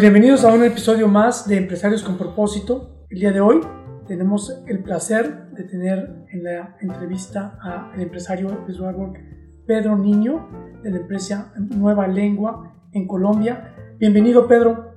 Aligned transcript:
Pues 0.00 0.10
bienvenidos 0.10 0.46
a 0.46 0.54
un 0.54 0.64
episodio 0.64 1.08
más 1.08 1.46
de 1.46 1.58
Empresarios 1.58 2.02
con 2.02 2.16
propósito. 2.16 3.04
El 3.10 3.20
día 3.20 3.32
de 3.32 3.42
hoy 3.42 3.60
tenemos 4.08 4.62
el 4.66 4.82
placer 4.82 5.50
de 5.50 5.64
tener 5.64 6.24
en 6.32 6.42
la 6.42 6.74
entrevista 6.80 7.58
al 7.60 8.00
empresario 8.00 8.64
Pedro 9.66 9.98
Niño, 9.98 10.48
de 10.82 10.90
la 10.90 10.96
empresa 11.00 11.52
Nueva 11.58 12.08
Lengua 12.08 12.88
en 12.94 13.06
Colombia. 13.06 13.74
Bienvenido, 13.98 14.48
Pedro. 14.48 14.94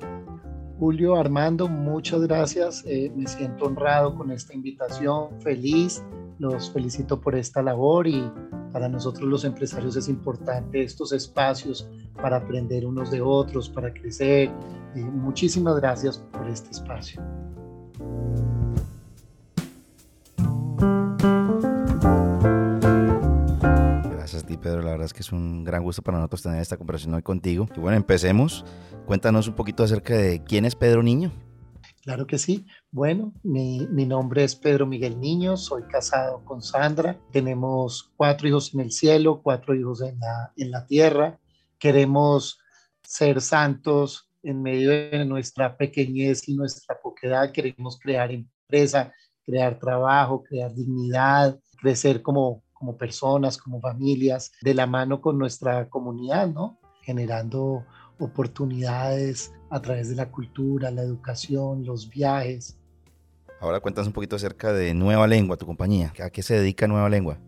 Julio, 0.79 1.15
Armando, 1.15 1.67
muchas 1.67 2.21
gracias. 2.21 2.83
Eh, 2.85 3.11
me 3.15 3.27
siento 3.27 3.65
honrado 3.65 4.15
con 4.15 4.31
esta 4.31 4.53
invitación, 4.53 5.39
feliz. 5.41 6.03
Los 6.39 6.71
felicito 6.71 7.21
por 7.21 7.35
esta 7.35 7.61
labor 7.61 8.07
y 8.07 8.29
para 8.71 8.89
nosotros 8.89 9.29
los 9.29 9.45
empresarios 9.45 9.95
es 9.95 10.09
importante 10.09 10.81
estos 10.81 11.13
espacios 11.13 11.87
para 12.19 12.37
aprender 12.37 12.85
unos 12.85 13.11
de 13.11 13.21
otros, 13.21 13.69
para 13.69 13.93
crecer, 13.93 14.51
muchísimas 14.95 15.75
gracias 15.75 16.17
por 16.17 16.47
este 16.49 16.71
espacio. 16.71 17.21
Pedro. 24.57 24.81
La 24.81 24.91
verdad 24.91 25.05
es 25.05 25.13
que 25.13 25.21
es 25.21 25.31
un 25.31 25.63
gran 25.63 25.83
gusto 25.83 26.01
para 26.01 26.17
nosotros 26.17 26.43
tener 26.43 26.61
esta 26.61 26.77
conversación 26.77 27.13
hoy 27.13 27.21
contigo. 27.21 27.67
Y 27.75 27.79
bueno, 27.79 27.97
empecemos. 27.97 28.65
Cuéntanos 29.05 29.47
un 29.47 29.55
poquito 29.55 29.83
acerca 29.83 30.15
de 30.15 30.43
quién 30.43 30.65
es 30.65 30.75
Pedro 30.75 31.03
Niño. 31.03 31.31
Claro 32.03 32.27
que 32.27 32.37
sí. 32.37 32.65
Bueno, 32.91 33.33
mi, 33.43 33.87
mi, 33.87 34.05
nombre 34.05 34.43
es 34.43 34.55
Pedro 34.55 34.85
Miguel 34.85 35.19
Niño, 35.19 35.55
soy 35.55 35.83
casado 35.83 36.43
con 36.43 36.61
Sandra, 36.61 37.17
tenemos 37.31 38.11
cuatro 38.17 38.47
hijos 38.47 38.73
en 38.73 38.81
el 38.81 38.91
cielo, 38.91 39.41
cuatro 39.41 39.73
hijos 39.73 40.01
en 40.01 40.19
la, 40.19 40.51
en 40.57 40.69
la 40.69 40.85
tierra, 40.85 41.39
queremos 41.79 42.59
ser 43.03 43.39
santos, 43.39 44.29
en 44.43 44.61
medio 44.61 44.89
de 44.89 45.25
nuestra 45.25 45.77
pequeñez 45.77 46.47
y 46.49 46.55
nuestra 46.55 46.99
poquedad 46.99 47.51
queremos 47.51 47.97
crear 47.97 48.31
empresa, 48.31 49.13
crear 49.45 49.79
trabajo, 49.79 50.43
crear 50.43 50.73
dignidad, 50.73 51.57
crecer 51.81 52.21
como, 52.21 52.62
como 52.83 52.97
personas, 52.97 53.57
como 53.57 53.79
familias, 53.79 54.51
de 54.61 54.73
la 54.73 54.85
mano 54.85 55.21
con 55.21 55.37
nuestra 55.37 55.89
comunidad, 55.89 56.49
¿no? 56.49 56.81
Generando 57.01 57.85
oportunidades 58.19 59.53
a 59.69 59.81
través 59.81 60.09
de 60.09 60.15
la 60.15 60.29
cultura, 60.29 60.91
la 60.91 61.01
educación, 61.01 61.85
los 61.85 62.09
viajes. 62.09 62.77
Ahora 63.61 63.79
cuéntanos 63.79 64.07
un 64.07 64.13
poquito 64.13 64.35
acerca 64.35 64.73
de 64.73 64.93
Nueva 64.93 65.27
Lengua, 65.27 65.55
tu 65.55 65.65
compañía. 65.65 66.11
¿A 66.21 66.29
qué 66.29 66.43
se 66.43 66.55
dedica 66.55 66.85
Nueva 66.85 67.07
Lengua? 67.07 67.39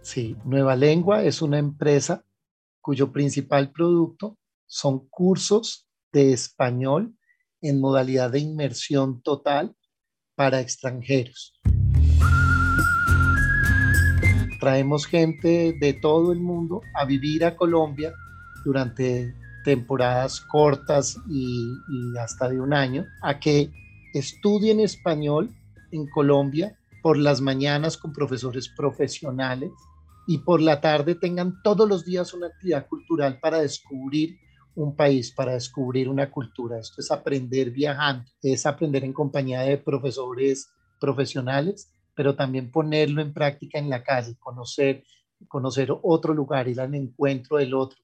Sí, 0.00 0.38
Nueva 0.46 0.74
Lengua 0.74 1.22
es 1.22 1.42
una 1.42 1.58
empresa 1.58 2.24
cuyo 2.80 3.12
principal 3.12 3.72
producto 3.72 4.38
son 4.64 5.06
cursos 5.10 5.86
de 6.12 6.32
español 6.32 7.14
en 7.60 7.78
modalidad 7.78 8.30
de 8.30 8.38
inmersión 8.38 9.20
total 9.20 9.76
para 10.38 10.60
extranjeros. 10.60 11.57
Traemos 14.58 15.06
gente 15.06 15.76
de 15.78 15.92
todo 15.92 16.32
el 16.32 16.40
mundo 16.40 16.82
a 16.94 17.04
vivir 17.04 17.44
a 17.44 17.56
Colombia 17.56 18.12
durante 18.64 19.34
temporadas 19.64 20.40
cortas 20.40 21.16
y, 21.28 21.70
hasta 22.18 22.48
de 22.48 22.60
un 22.60 22.72
año, 22.72 23.06
a 23.22 23.38
que 23.38 23.70
estudien 24.14 24.80
español 24.80 25.50
en 25.92 26.08
Colombia 26.08 26.76
por 27.02 27.16
las 27.16 27.40
mañanas 27.40 27.96
con 27.96 28.12
profesores 28.12 28.68
profesionales 28.68 29.70
y 30.26 30.38
por 30.38 30.60
la 30.60 30.80
tarde 30.80 31.14
tengan 31.14 31.62
todos 31.62 31.88
los 31.88 32.04
días 32.04 32.34
una 32.34 32.48
actividad 32.48 32.86
cultural 32.86 33.38
para 33.40 33.58
descubrir 33.58 34.38
un 34.74 34.94
país, 34.94 35.32
para 35.32 35.54
descubrir 35.54 36.08
una 36.08 36.30
cultura. 36.30 36.78
Esto 36.78 37.00
es 37.00 37.10
aprender 37.10 37.70
viajando, 37.70 38.30
es 38.42 38.66
aprender 38.66 39.04
en 39.04 39.12
compañía 39.12 39.60
de 39.60 39.78
profesores 39.78 40.68
profesionales, 41.00 41.90
pero 42.18 42.34
también 42.34 42.72
ponerlo 42.72 43.22
en 43.22 43.32
práctica 43.32 43.78
en 43.78 43.88
la 43.88 44.02
calle, 44.02 44.34
conocer, 44.40 45.04
conocer 45.46 45.96
otro 46.02 46.34
lugar, 46.34 46.66
ir 46.66 46.80
al 46.80 46.92
encuentro 46.92 47.58
del 47.58 47.74
otro, 47.74 47.96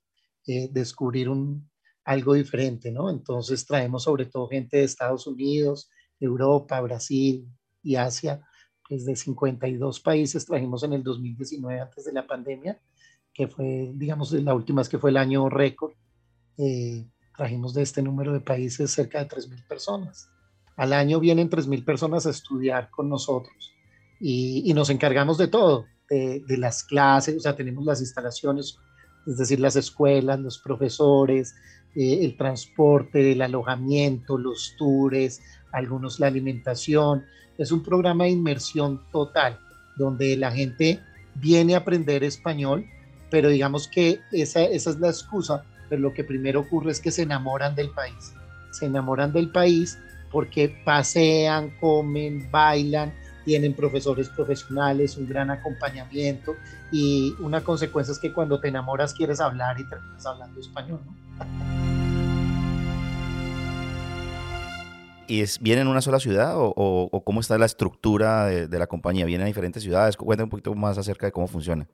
eh, 0.47 0.69
descubrir 0.71 1.29
un, 1.29 1.69
algo 2.05 2.35
diferente, 2.35 2.93
¿no? 2.93 3.11
Entonces 3.11 3.67
traemos 3.67 4.05
sobre 4.05 4.27
todo 4.27 4.47
gente 4.47 4.77
de 4.77 4.85
Estados 4.85 5.27
Unidos, 5.27 5.91
Europa, 6.21 6.81
Brasil 6.81 7.45
y 7.83 7.97
Asia 7.97 8.41
desde 8.89 9.17
52 9.17 9.99
países 9.99 10.47
trajimos 10.47 10.85
en 10.85 10.93
el 10.93 11.03
2019 11.03 11.81
antes 11.81 12.05
de 12.05 12.13
la 12.13 12.25
pandemia, 12.25 12.81
que 13.33 13.49
fue, 13.49 13.91
digamos, 13.97 14.31
la 14.31 14.55
última 14.55 14.83
vez 14.83 14.89
que 14.89 14.99
fue 15.01 15.11
el 15.11 15.17
año 15.17 15.49
récord. 15.49 15.95
Eh, 16.57 17.05
trajimos 17.37 17.75
de 17.75 17.83
este 17.83 18.01
número 18.01 18.33
de 18.33 18.43
países 18.43 18.93
cerca 18.93 19.19
de 19.19 19.29
3.000 19.29 19.67
personas. 19.67 20.31
Al 20.77 20.93
año 20.93 21.19
vienen 21.19 21.51
3.000 21.51 21.85
personas 21.85 22.27
a 22.27 22.31
estudiar 22.31 22.91
con 22.91 23.09
nosotros 23.09 23.74
y, 24.21 24.73
nos 24.75 24.91
encargamos 24.91 25.39
de 25.39 25.49
todo, 25.49 25.87
de, 26.09 26.57
las 26.59 26.85
clases, 26.85 27.37
o 27.37 27.41
sea, 27.41 27.57
tenemos 27.57 27.85
las 27.85 28.01
instalaciones, 28.01 28.79
es 29.27 29.37
decir, 29.39 29.61
las 29.61 29.77
escuelas, 29.77 30.39
los 30.41 30.59
profesores, 30.59 31.55
eh, 31.95 32.25
el 32.25 32.37
transporte, 32.37 33.33
el 33.33 33.43
alojamiento, 33.43 34.37
los 34.37 34.75
tours, 34.77 35.41
algunos 35.73 36.21
la 36.21 36.27
alimentación. 36.27 37.25
Es 37.57 37.73
un 37.73 37.83
programa 37.83 38.25
de 38.25 38.31
inmersión 38.31 39.01
total, 39.13 39.59
donde 39.97 40.37
la 40.37 40.51
gente 40.51 41.01
viene 41.37 41.75
a 41.75 41.79
aprender 41.79 42.25
español, 42.25 42.85
pero 43.31 43.49
digamos 43.49 43.89
que 43.89 44.21
esa, 44.33 44.63
esa 44.63 44.91
es 44.91 44.99
la 44.99 45.09
excusa, 45.09 45.65
pero 45.89 46.03
lo 46.03 46.13
que 46.13 46.25
primero 46.25 46.61
ocurre 46.61 46.93
es 46.93 47.01
que 47.01 47.11
se 47.11 47.23
enamoran 47.23 47.75
del 47.75 47.91
país. 47.91 48.35
Se 48.73 48.87
enamoran 48.87 49.33
del 49.33 49.51
país 49.51 49.99
porque 50.31 50.69
pasean, 50.85 51.71
comen, 51.79 52.51
bailan, 52.51 53.15
tienen 53.45 53.75
profesores 53.75 54.29
profesionales, 54.29 55.17
un 55.17 55.29
gran 55.29 55.51
acompañamiento 55.51 56.57
y 56.91 57.35
una 57.41 57.63
consecuencia 57.63 58.13
es 58.13 58.19
que 58.19 58.33
cuando 58.33 58.61
te 58.61 58.69
enamoras 58.69 59.15
quieres 59.15 59.41
hablar 59.41 59.79
y 59.79 59.89
terminas 59.89 60.27
hablando 60.27 60.61
español, 60.61 61.01
¿no? 61.05 61.85
¿Y 65.27 65.41
es, 65.41 65.59
viene 65.59 65.81
en 65.81 65.89
una 65.89 66.03
sola 66.03 66.21
ciudad 66.21 66.55
o, 66.57 67.23
cómo 67.25 67.41
está 67.41 67.57
la 67.57 67.67
estructura 67.67 68.47
de, 68.47 68.79
la 68.79 68.87
compañía? 68.87 69.25
¿Viene 69.25 69.45
a 69.45 69.47
diferentes 69.47 69.83
ciudades? 69.83 70.17
Cuéntame 70.17 70.45
un 70.45 70.51
poquito 70.51 70.75
más 70.75 70.99
acerca 70.99 71.27
de 71.27 71.33
cómo 71.33 71.47
funciona. 71.47 71.89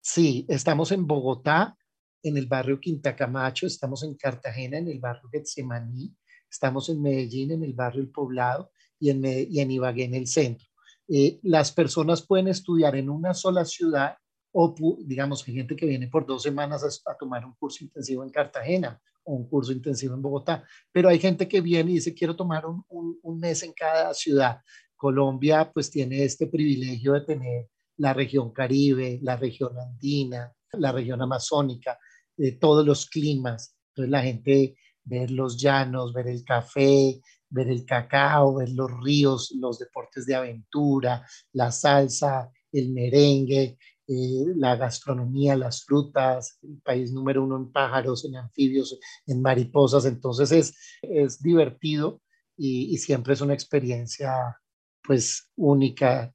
Sí, 0.00 0.46
estamos 0.48 0.92
en 0.92 1.06
Bogotá, 1.06 1.76
en 2.22 2.36
el 2.36 2.46
barrio 2.46 2.80
Quinta 2.80 3.16
Camacho, 3.16 3.66
estamos 3.66 4.04
en 4.04 4.14
Cartagena, 4.14 4.78
en 4.78 4.88
el 4.88 5.00
barrio 5.00 5.28
Getsemaní, 5.32 6.14
estamos 6.48 6.88
en 6.88 7.02
Medellín, 7.02 7.50
en 7.50 7.64
el 7.64 7.72
barrio 7.72 8.02
El 8.02 8.10
Poblado 8.10 8.70
y 9.00 9.10
en, 9.10 9.24
y 9.24 9.58
en 9.60 9.70
Ibagué, 9.70 10.04
en 10.04 10.14
el 10.14 10.28
centro. 10.28 10.65
Eh, 11.08 11.38
las 11.42 11.72
personas 11.72 12.22
pueden 12.22 12.48
estudiar 12.48 12.96
en 12.96 13.08
una 13.10 13.34
sola 13.34 13.64
ciudad 13.64 14.16
o, 14.52 14.74
digamos, 15.04 15.46
hay 15.46 15.54
gente 15.54 15.76
que 15.76 15.86
viene 15.86 16.08
por 16.08 16.26
dos 16.26 16.42
semanas 16.42 17.02
a 17.06 17.14
tomar 17.16 17.44
un 17.44 17.54
curso 17.54 17.84
intensivo 17.84 18.24
en 18.24 18.30
Cartagena 18.30 19.00
un 19.26 19.48
curso 19.48 19.72
intensivo 19.72 20.14
en 20.14 20.22
Bogotá, 20.22 20.64
pero 20.92 21.08
hay 21.08 21.18
gente 21.18 21.46
que 21.48 21.60
viene 21.60 21.90
y 21.90 21.94
dice, 21.94 22.14
quiero 22.14 22.34
tomar 22.34 22.64
un, 22.66 23.38
mes 23.38 23.62
en 23.62 23.72
cada 23.72 24.14
ciudad. 24.14 24.60
Colombia 24.96 25.70
pues 25.72 25.90
tiene 25.90 26.24
este 26.24 26.46
privilegio 26.46 27.12
de 27.12 27.20
tener 27.20 27.68
la 27.98 28.14
región 28.14 28.52
caribe, 28.52 29.18
la 29.22 29.36
región 29.36 29.78
andina, 29.78 30.52
la 30.72 30.92
región 30.92 31.20
amazónica, 31.20 31.98
de 32.36 32.52
todos 32.52 32.86
los 32.86 33.06
climas. 33.06 33.76
Entonces 33.90 34.10
la 34.10 34.22
gente 34.22 34.76
ver 35.06 35.30
los 35.30 35.56
llanos, 35.56 36.12
ver 36.12 36.28
el 36.28 36.44
café, 36.44 37.20
ver 37.48 37.68
el 37.68 37.86
cacao, 37.86 38.56
ver 38.56 38.70
los 38.70 38.90
ríos, 39.02 39.54
los 39.58 39.78
deportes 39.78 40.26
de 40.26 40.34
aventura, 40.34 41.24
la 41.52 41.70
salsa, 41.70 42.50
el 42.72 42.92
merengue, 42.92 43.78
eh, 44.08 44.44
la 44.56 44.76
gastronomía, 44.76 45.56
las 45.56 45.84
frutas, 45.84 46.58
el 46.62 46.80
país 46.82 47.12
número 47.12 47.44
uno 47.44 47.56
en 47.56 47.72
pájaros, 47.72 48.24
en 48.24 48.36
anfibios, 48.36 48.98
en 49.26 49.40
mariposas. 49.40 50.04
Entonces 50.04 50.52
es, 50.52 50.74
es 51.02 51.40
divertido 51.40 52.20
y, 52.56 52.96
siempre 52.98 53.34
es 53.34 53.40
una 53.40 53.54
experiencia 53.54 54.60
pues 55.02 55.50
única 55.56 56.32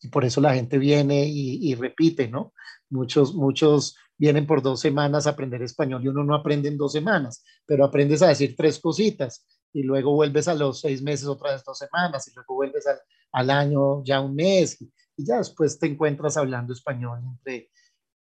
y 0.00 0.08
por 0.08 0.24
eso 0.24 0.40
la 0.40 0.54
gente 0.54 0.78
viene 0.78 1.26
y, 1.26 1.70
y, 1.70 1.74
repite, 1.74 2.28
¿no? 2.28 2.54
Muchos, 2.88 3.34
muchos 3.34 3.96
vienen 4.18 4.46
por 4.46 4.62
dos 4.62 4.80
semanas 4.80 5.26
a 5.26 5.30
aprender 5.30 5.62
español 5.62 6.02
y 6.02 6.08
uno 6.08 6.24
no 6.24 6.34
aprende 6.34 6.68
en 6.68 6.76
dos 6.76 6.92
semanas, 6.92 7.44
pero 7.66 7.84
aprendes 7.84 8.22
a 8.22 8.28
decir 8.28 8.54
tres 8.56 8.78
cositas 8.78 9.46
y 9.72 9.82
luego 9.82 10.12
vuelves 10.12 10.48
a 10.48 10.54
los 10.54 10.80
seis 10.80 11.02
meses 11.02 11.26
otra 11.26 11.52
vez 11.52 11.62
dos 11.64 11.78
semanas 11.78 12.26
y 12.28 12.34
luego 12.34 12.54
vuelves 12.54 12.86
al, 12.86 12.98
al 13.32 13.50
año 13.50 14.02
ya 14.04 14.20
un 14.20 14.34
mes 14.34 14.80
y, 14.80 14.90
ya 15.18 15.38
después 15.38 15.78
te 15.78 15.86
encuentras 15.86 16.36
hablando 16.36 16.74
español 16.74 17.20
entre, 17.24 17.70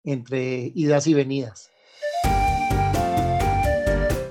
entre 0.03 0.71
idas 0.75 1.07
y 1.07 1.13
venidas. 1.13 1.69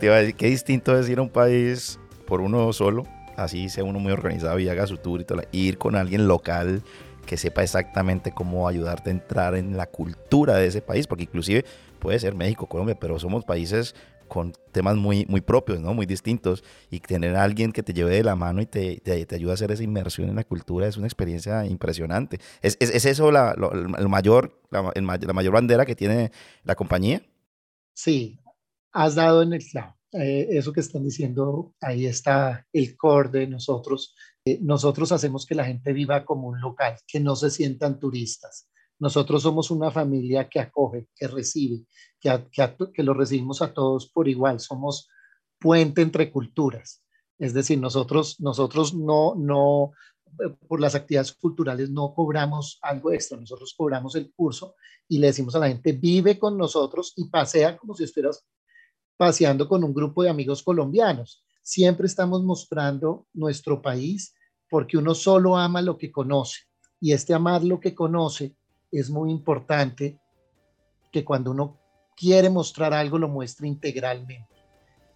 Qué 0.00 0.34
distinto 0.46 0.98
es 0.98 1.08
ir 1.08 1.18
a 1.18 1.22
un 1.22 1.30
país 1.30 1.98
por 2.26 2.40
uno 2.40 2.72
solo, 2.72 3.04
así 3.36 3.68
sea 3.68 3.84
uno 3.84 3.98
muy 3.98 4.12
organizado 4.12 4.58
y 4.58 4.68
haga 4.68 4.86
su 4.86 4.96
tour 4.98 5.20
y 5.20 5.24
todo, 5.24 5.42
ir 5.52 5.78
con 5.78 5.96
alguien 5.96 6.26
local 6.26 6.82
que 7.24 7.36
sepa 7.36 7.62
exactamente 7.62 8.32
cómo 8.32 8.68
ayudarte 8.68 9.10
a 9.10 9.12
entrar 9.12 9.54
en 9.54 9.76
la 9.76 9.86
cultura 9.86 10.56
de 10.56 10.66
ese 10.66 10.82
país, 10.82 11.06
porque 11.06 11.24
inclusive 11.24 11.64
puede 11.98 12.18
ser 12.18 12.34
México, 12.34 12.66
Colombia, 12.66 12.96
pero 12.98 13.18
somos 13.18 13.44
países 13.44 13.94
con 14.28 14.52
temas 14.72 14.96
muy, 14.96 15.26
muy 15.28 15.40
propios, 15.40 15.80
¿no? 15.80 15.94
Muy 15.94 16.06
distintos. 16.06 16.64
Y 16.90 17.00
tener 17.00 17.36
a 17.36 17.42
alguien 17.42 17.72
que 17.72 17.82
te 17.82 17.92
lleve 17.92 18.16
de 18.16 18.24
la 18.24 18.36
mano 18.36 18.60
y 18.60 18.66
te, 18.66 19.00
te, 19.00 19.34
ayude 19.34 19.50
a 19.50 19.54
hacer 19.54 19.70
esa 19.70 19.82
inmersión 19.82 20.28
en 20.28 20.36
la 20.36 20.44
cultura 20.44 20.86
es 20.86 20.96
una 20.96 21.06
experiencia 21.06 21.64
impresionante. 21.66 22.38
¿Es, 22.62 22.76
es, 22.80 23.04
eso 23.04 23.30
la, 23.30 23.54
el 23.98 24.08
mayor, 24.08 24.60
la, 24.70 24.92
la, 24.94 25.32
mayor 25.32 25.52
bandera 25.52 25.86
que 25.86 25.94
tiene 25.94 26.32
la 26.64 26.74
compañía? 26.74 27.22
Sí, 27.94 28.38
has 28.92 29.14
dado 29.14 29.42
en 29.42 29.52
el 29.52 29.64
clavo. 29.64 29.96
Eh, 30.12 30.48
eso 30.50 30.72
que 30.72 30.80
están 30.80 31.04
diciendo, 31.04 31.74
ahí 31.80 32.06
está 32.06 32.66
el 32.72 32.96
core 32.96 33.30
de 33.30 33.46
nosotros. 33.46 34.14
Eh, 34.46 34.58
nosotros 34.60 35.10
hacemos 35.12 35.46
que 35.46 35.54
la 35.54 35.64
gente 35.64 35.92
viva 35.92 36.24
como 36.24 36.48
un 36.48 36.60
local, 36.60 36.96
que 37.06 37.20
no 37.20 37.34
se 37.34 37.50
sientan 37.50 37.98
turistas. 37.98 38.68
Nosotros 38.98 39.42
somos 39.42 39.70
una 39.70 39.90
familia 39.90 40.48
que 40.48 40.60
acoge, 40.60 41.08
que 41.16 41.28
recibe, 41.28 41.86
que, 42.20 42.48
que, 42.92 43.02
lo 43.02 43.14
recibimos 43.14 43.62
a 43.62 43.72
todos 43.72 44.10
por 44.10 44.28
igual. 44.28 44.60
Somos 44.60 45.08
puente 45.58 46.02
entre 46.02 46.30
culturas. 46.30 47.02
Es 47.38 47.54
decir, 47.54 47.78
nosotros, 47.78 48.38
nosotros 48.40 48.94
no, 48.94 49.34
no, 49.34 49.92
eh, 50.26 50.54
por 50.68 50.80
las 50.80 50.94
actividades 50.94 51.32
culturales 51.32 51.90
no 51.90 52.14
cobramos 52.14 52.78
algo 52.82 53.12
extra, 53.12 53.38
nosotros 53.38 53.74
cobramos 53.76 54.14
el 54.14 54.32
curso 54.32 54.76
y 55.08 55.18
le 55.18 55.28
decimos 55.28 55.54
a 55.54 55.58
la 55.58 55.68
gente, 55.68 55.92
vive 55.92 56.38
con 56.38 56.56
nosotros 56.56 57.12
y 57.16 57.28
pasea 57.28 57.76
como 57.76 57.94
si 57.94 58.04
estuvieras 58.04 58.46
paseando 59.16 59.68
con 59.68 59.82
un 59.84 59.94
grupo 59.94 60.22
de 60.22 60.30
amigos 60.30 60.62
colombianos. 60.62 61.44
Siempre 61.64 62.06
estamos 62.06 62.44
mostrando 62.44 63.26
nuestro 63.32 63.80
país 63.80 64.34
porque 64.68 64.98
uno 64.98 65.14
solo 65.14 65.56
ama 65.56 65.80
lo 65.80 65.96
que 65.96 66.12
conoce 66.12 66.60
y 67.00 67.12
este 67.12 67.32
amar 67.32 67.64
lo 67.64 67.80
que 67.80 67.94
conoce 67.94 68.54
es 68.92 69.08
muy 69.08 69.30
importante 69.30 70.20
que 71.10 71.24
cuando 71.24 71.52
uno 71.52 71.78
quiere 72.14 72.50
mostrar 72.50 72.92
algo 72.92 73.16
lo 73.16 73.28
muestre 73.28 73.66
integralmente, 73.66 74.54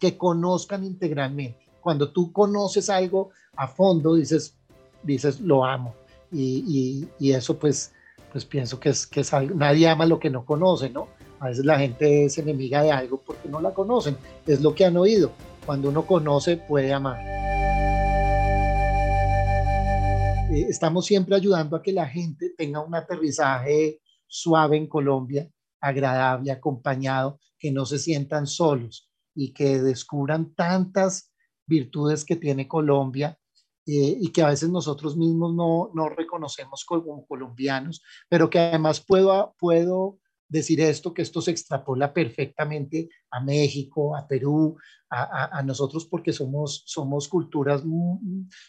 que 0.00 0.17
conozcan 0.17 0.85
integralmente. 0.85 1.67
Cuando 1.83 2.12
tú 2.12 2.33
conoces 2.33 2.89
algo 2.89 3.29
a 3.55 3.69
fondo 3.69 4.15
dices, 4.15 4.56
dices 5.03 5.41
lo 5.41 5.67
amo 5.67 5.95
y, 6.33 7.06
eso 7.21 7.59
pues, 7.59 7.93
pues 8.33 8.47
pienso 8.47 8.81
que 8.81 8.89
es, 8.89 9.06
que 9.06 9.21
es 9.21 9.35
algo, 9.35 9.55
nadie 9.55 9.87
ama 9.87 10.06
lo 10.06 10.19
que 10.19 10.31
no 10.31 10.47
conoce, 10.47 10.89
¿no? 10.89 11.09
A 11.41 11.49
veces 11.49 11.67
la 11.67 11.79
gente 11.79 12.25
es 12.25 12.39
enemiga 12.39 12.83
de 12.83 12.91
algo 12.91 13.21
porque 13.21 13.50
no 13.50 13.61
la 13.61 13.75
conocen, 13.75 14.17
es 14.47 14.62
lo 14.62 14.75
que 14.75 14.87
han 14.87 14.97
oído. 14.97 15.31
Cuando 15.69 15.91
uno 15.91 16.06
conoce 16.06 16.56
puede 16.56 16.94
amar. 16.94 17.20
Eh, 20.50 20.65
estamos 20.67 21.05
siempre 21.05 21.37
ayudando 21.37 21.76
a 21.76 21.82
que 21.82 21.93
la 21.93 22.06
gente 22.06 22.55
tenga 22.56 22.81
un 22.81 22.94
aterrizaje 22.94 24.00
suave 24.26 24.79
en 24.79 24.87
Colombia, 24.87 25.47
agradable, 25.79 26.53
acompañado, 26.53 27.38
que 27.59 27.70
no 27.70 27.85
se 27.85 27.99
sientan 27.99 28.47
solos 28.47 29.11
y 29.35 29.53
que 29.53 29.79
descubran 29.82 30.55
tantas 30.55 31.35
virtudes 31.67 32.25
que 32.25 32.37
tiene 32.37 32.67
Colombia 32.67 33.38
eh, 33.85 34.17
y 34.23 34.32
que 34.32 34.41
a 34.41 34.49
veces 34.49 34.71
nosotros 34.71 35.19
mismos 35.19 35.55
no, 35.55 35.91
no 35.93 36.09
reconocemos 36.09 36.82
como 36.87 37.26
colombianos, 37.26 38.03
pero 38.31 38.49
que 38.49 38.59
además 38.59 39.05
puedo, 39.06 39.55
puedo 39.59 40.19
decir 40.49 40.81
esto, 40.81 41.12
que 41.12 41.23
esto 41.23 41.43
se 41.43 41.50
extrapola 41.50 42.12
perfectamente 42.12 43.11
a 43.31 43.41
México, 43.41 44.17
a 44.17 44.27
Perú, 44.27 44.77
a, 45.11 45.62
nosotros 45.62 46.06
porque 46.06 46.33
somos, 46.33 46.83
somos 46.87 47.29
culturas, 47.29 47.83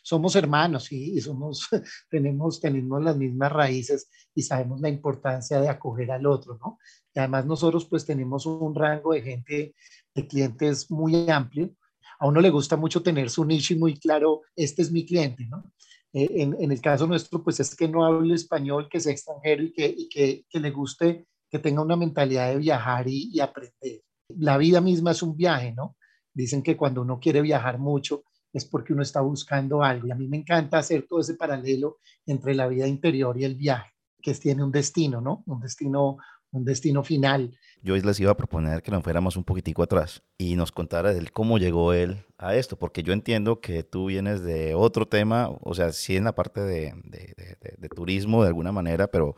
somos 0.02 0.36
hermanos 0.36 0.92
y, 0.92 1.20
somos, 1.20 1.68
tenemos, 2.10 2.62
tenemos 2.62 3.04
las 3.04 3.18
mismas 3.18 3.52
raíces 3.52 4.10
y 4.34 4.42
sabemos 4.42 4.80
la 4.80 4.90
importancia 4.90 5.60
de 5.60 5.70
acoger 5.70 6.12
al 6.12 6.26
otro, 6.26 6.58
¿no? 6.62 6.80
Y 7.14 7.20
además 7.20 7.46
nosotros 7.46 7.86
pues 7.86 8.06
tenemos 8.06 8.46
un 8.46 8.74
rango 8.74 9.14
de 9.14 9.22
gente, 9.22 9.76
de 10.16 10.28
clientes 10.28 10.90
muy 10.90 11.30
amplio. 11.30 11.72
A 12.20 12.28
uno 12.28 12.42
le 12.42 12.50
gusta 12.50 12.78
mucho 12.78 13.02
tener 13.02 13.30
su 13.30 13.44
nicho 13.44 13.74
y 13.74 13.78
muy 13.78 13.96
claro, 13.96 14.42
este 14.56 14.82
es 14.82 14.92
mi 14.92 15.06
cliente, 15.06 15.46
¿no? 15.46 15.72
Eh, 16.14 16.28
en, 16.42 16.56
en, 16.60 16.72
el 16.72 16.82
caso 16.82 17.06
nuestro, 17.06 17.44
pues 17.44 17.60
es 17.60 17.76
que 17.76 17.88
no 17.88 18.04
hable 18.04 18.34
español, 18.34 18.88
que 18.90 19.00
sea 19.00 19.12
extranjero 19.12 19.64
y 19.64 19.72
que, 19.72 19.94
y 19.96 20.10
que, 20.10 20.46
que 20.50 20.60
le 20.60 20.72
guste 20.72 21.28
que 21.50 21.60
tenga 21.60 21.82
una 21.82 21.96
mentalidad 21.96 22.50
de 22.50 22.58
viajar 22.58 23.08
y, 23.08 23.40
aprender. 23.40 24.04
La 24.30 24.58
vida 24.58 24.82
misma 24.82 25.12
es 25.12 25.24
un 25.24 25.36
viaje, 25.36 25.74
¿no? 25.74 25.96
Dicen 26.34 26.62
que 26.62 26.78
cuando 26.78 27.02
uno 27.02 27.20
quiere 27.20 27.42
viajar 27.42 27.80
mucho 27.80 28.24
es 28.54 28.66
porque 28.66 28.94
uno 28.94 29.02
está 29.02 29.22
buscando 29.22 29.84
algo. 29.84 30.08
Y 30.08 30.12
a 30.12 30.16
mí 30.16 30.28
me 30.28 30.38
encanta 30.38 30.78
hacer 30.78 31.06
todo 31.08 31.22
ese 31.22 31.36
paralelo 31.36 31.98
entre 32.26 32.54
la 32.54 32.68
vida 32.68 32.88
interior 32.88 33.38
y 33.40 33.44
el 33.44 33.56
viaje, 33.56 33.92
que 34.22 34.34
tiene 34.36 34.64
un 34.64 34.72
destino, 34.72 35.22
¿no? 35.22 35.44
Un 35.48 35.60
destino, 35.60 36.18
un 36.52 36.66
destino 36.66 37.04
final. 37.04 37.58
Yo 37.82 37.96
les 37.96 38.20
iba 38.20 38.32
a 38.32 38.38
proponer 38.38 38.82
que 38.82 38.92
nos 38.92 39.04
fuéramos 39.04 39.38
un 39.38 39.44
poquitico 39.44 39.84
atrás 39.84 40.22
y 40.38 40.56
nos 40.56 40.72
contara 40.72 41.14
de 41.14 41.28
cómo 41.28 41.58
llegó 41.58 41.94
él 41.94 42.26
a 42.38 42.56
esto, 42.56 42.78
porque 42.78 43.04
yo 43.04 43.14
entiendo 43.14 43.62
que 43.62 43.84
tú 43.84 44.08
vienes 44.08 44.44
de 44.44 44.76
otro 44.76 45.08
tema, 45.08 45.50
o 45.62 45.74
sea, 45.74 45.92
sí 45.92 46.16
en 46.16 46.26
la 46.26 46.36
parte 46.36 46.62
de, 46.62 46.94
de 47.04 47.90
turismo 47.90 48.44
de 48.44 48.50
alguna 48.50 48.72
manera, 48.72 49.08
pero 49.08 49.36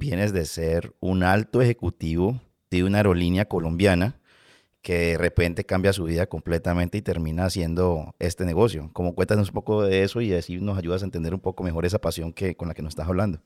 vienes 0.00 0.32
de 0.32 0.46
ser 0.46 0.96
un 0.98 1.22
alto 1.22 1.60
ejecutivo 1.60 2.40
de 2.70 2.84
una 2.84 2.98
aerolínea 2.98 3.44
colombiana 3.44 4.18
que 4.80 4.94
de 4.94 5.18
repente 5.18 5.64
cambia 5.64 5.92
su 5.92 6.04
vida 6.04 6.26
completamente 6.26 6.96
y 6.96 7.02
termina 7.02 7.44
haciendo 7.44 8.14
este 8.18 8.46
negocio. 8.46 8.88
Como 8.94 9.14
cuéntanos 9.14 9.48
un 9.48 9.54
poco 9.54 9.82
de 9.82 10.02
eso 10.02 10.22
y 10.22 10.32
así 10.32 10.58
nos 10.58 10.78
ayudas 10.78 11.02
a 11.02 11.04
entender 11.04 11.34
un 11.34 11.40
poco 11.40 11.62
mejor 11.62 11.84
esa 11.84 11.98
pasión 11.98 12.32
que, 12.32 12.56
con 12.56 12.66
la 12.68 12.74
que 12.74 12.80
nos 12.80 12.92
estás 12.92 13.08
hablando. 13.08 13.40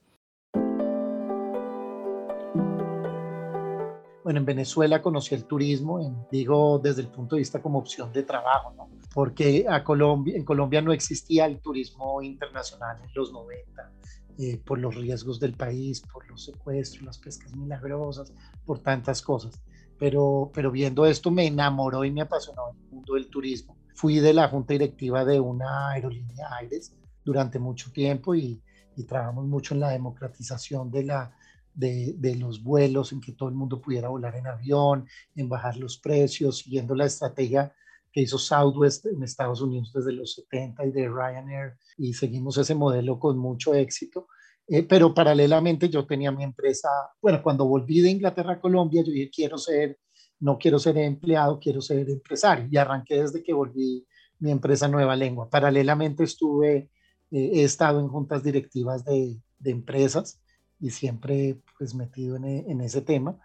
Bueno, 4.23 4.39
en 4.39 4.47
Venezuela 4.47 5.03
conocí 5.03 5.35
el 5.35 5.47
turismo, 5.47 6.27
digo 6.31 6.79
desde 6.79 7.03
el 7.03 7.09
punto 7.09 7.35
de 7.35 7.41
vista 7.41 7.61
como 7.61 7.81
opción 7.81 8.13
de 8.13 8.23
trabajo, 8.23 8.73
porque 9.13 9.67
a 9.69 9.83
Colombia, 9.83 10.37
en 10.37 10.45
Colombia 10.45 10.81
no 10.81 10.93
existía 10.93 11.47
el 11.47 11.59
turismo 11.59 12.23
internacional 12.23 12.99
en 13.03 13.11
los 13.13 13.33
90 13.33 13.93
eh, 14.39 14.61
por 14.65 14.79
los 14.79 14.95
riesgos 14.97 15.39
del 15.39 15.55
país, 15.55 16.01
por 16.01 16.29
los 16.29 16.45
secuestros, 16.45 17.05
las 17.05 17.19
pescas 17.19 17.55
milagrosas, 17.55 18.33
por 18.65 18.81
tantas 18.81 19.23
cosas. 19.23 19.61
Pero, 19.99 20.51
pero 20.53 20.71
viendo 20.71 21.07
esto 21.07 21.31
me 21.31 21.47
enamoró 21.47 22.05
y 22.05 22.11
me 22.11 22.23
apasionó 22.23 22.71
el 22.71 22.91
mundo 22.91 23.15
del 23.15 23.29
turismo. 23.29 23.77
Fui 23.95 24.19
de 24.19 24.35
la 24.35 24.49
junta 24.49 24.75
directiva 24.75 25.25
de 25.25 25.39
una 25.39 25.91
aerolínea 25.91 26.49
Aires 26.59 26.97
durante 27.25 27.59
mucho 27.59 27.93
tiempo 27.93 28.35
y, 28.35 28.61
y 28.97 29.05
trabajamos 29.05 29.47
mucho 29.47 29.75
en 29.75 29.81
la 29.81 29.91
democratización 29.91 30.91
de, 30.91 31.05
la, 31.05 31.37
de, 31.73 32.15
de, 32.19 32.35
los 32.35 32.63
vuelos, 32.63 33.13
en 33.13 33.21
que 33.21 33.33
todo 33.33 33.49
el 33.49 33.55
mundo 33.55 33.81
pudiera 33.81 34.09
volar 34.09 34.35
en 34.35 34.49
avión, 34.49 35.07
en 35.37 35.49
bajar 35.49 35.77
los 35.77 35.99
precios, 35.99 36.59
siguiendo 36.59 36.95
la 36.95 37.07
estrategia 37.07 37.73
que 38.15 38.21
hizo 38.21 38.39
Southwest 38.39 39.07
en 39.07 39.25
Estados 39.25 39.61
Unidos 39.61 39.93
desde 39.93 40.13
los 40.13 40.35
70 40.35 40.87
y 40.87 40.93
de 40.93 41.09
Ryanair 41.09 41.75
y 41.99 42.15
seguimos 42.15 42.57
ese 42.57 42.77
modelo 42.77 43.19
con 43.19 43.37
mucho 43.37 43.75
éxito. 43.75 44.29
Eh, 44.69 44.85
pero 44.85 45.13
paralelamente 45.13 45.89
yo 45.89 46.07
tenía 46.07 46.31
mi 46.31 46.45
empresa, 46.45 46.89
bueno, 47.21 47.43
cuando 47.43 47.67
volví 47.67 48.01
de 48.01 48.11
Inglaterra 48.11 48.53
a 48.53 48.61
Colombia, 48.61 49.03
yo 49.03 49.11
dije, 49.11 49.31
quiero 49.35 49.59
ser, 49.59 49.99
no 50.39 50.57
quiero 50.59 50.79
ser 50.79 50.97
empleado, 50.99 51.59
quiero 51.59 51.81
ser 51.81 52.09
empresario. 52.09 52.69
Y 52.71 52.77
arranqué 52.77 53.21
desde 53.21 53.43
que 53.43 53.53
volví 53.53 54.07
mi 54.39 54.53
empresa 54.53 54.87
Nueva 54.87 55.17
Lengua. 55.17 55.51
Paralelamente 55.51 56.23
estuve, 56.23 56.89
eh, 57.33 57.51
he 57.53 57.65
estado 57.65 57.99
en 57.99 58.07
juntas 58.07 58.45
directivas 58.45 59.05
de, 59.05 59.37
de 59.59 59.71
empresas 59.73 60.41
y 60.79 60.91
siempre 60.91 61.61
pues 61.77 61.97
metido 61.97 62.37
en, 62.37 62.45
en 62.45 62.81
ese 62.81 63.01
tema. 63.01 63.41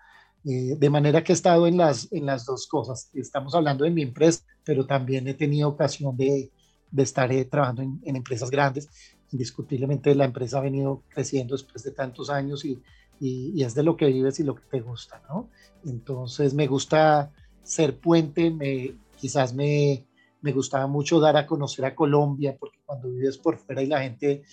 Eh, 0.45 0.77
de 0.77 0.89
manera 0.89 1.21
que 1.23 1.33
he 1.33 1.35
estado 1.35 1.67
en 1.67 1.77
las, 1.77 2.11
en 2.11 2.25
las 2.25 2.45
dos 2.45 2.67
cosas. 2.67 3.09
Estamos 3.13 3.53
hablando 3.55 3.83
de 3.83 3.91
mi 3.91 4.01
empresa, 4.01 4.43
pero 4.63 4.85
también 4.85 5.27
he 5.27 5.33
tenido 5.33 5.67
ocasión 5.67 6.15
de, 6.15 6.49
de 6.91 7.03
estar 7.03 7.31
eh, 7.31 7.43
trabajando 7.45 7.81
en, 7.81 8.15
empresas 8.15 8.49
grandes. 8.49 8.87
Indiscutiblemente 9.31 10.15
la 10.15 10.25
empresa 10.25 10.59
ha 10.59 10.61
venido 10.61 11.03
creciendo 11.09 11.55
después 11.55 11.83
de 11.83 11.91
tantos 11.91 12.29
años 12.29 12.63
y, 12.63 12.81
y, 13.19 13.61
es 13.63 13.75
de 13.75 13.83
lo 13.83 13.97
que 13.97 14.05
vives 14.05 14.39
y 14.39 14.43
lo 14.43 14.55
que 14.55 14.63
te 14.71 14.79
gusta, 14.79 15.21
¿no? 15.27 15.49
Entonces 15.85 16.53
me 16.53 16.67
gusta 16.67 17.31
ser 17.61 17.99
puente, 17.99 18.49
me, 18.49 18.95
quizás 19.17 19.53
me, 19.53 20.05
me 20.41 20.53
gustaba 20.53 20.87
mucho 20.87 21.19
dar 21.19 21.35
a 21.35 21.45
conocer 21.45 21.83
a 21.83 21.95
Colombia, 21.95 22.55
porque 22.57 22.79
cuando 22.85 23.09
vives 23.09 23.37
por 23.37 23.57
fuera 23.57 23.83
y 23.83 23.87
la 23.87 24.01
gente, 24.01 24.43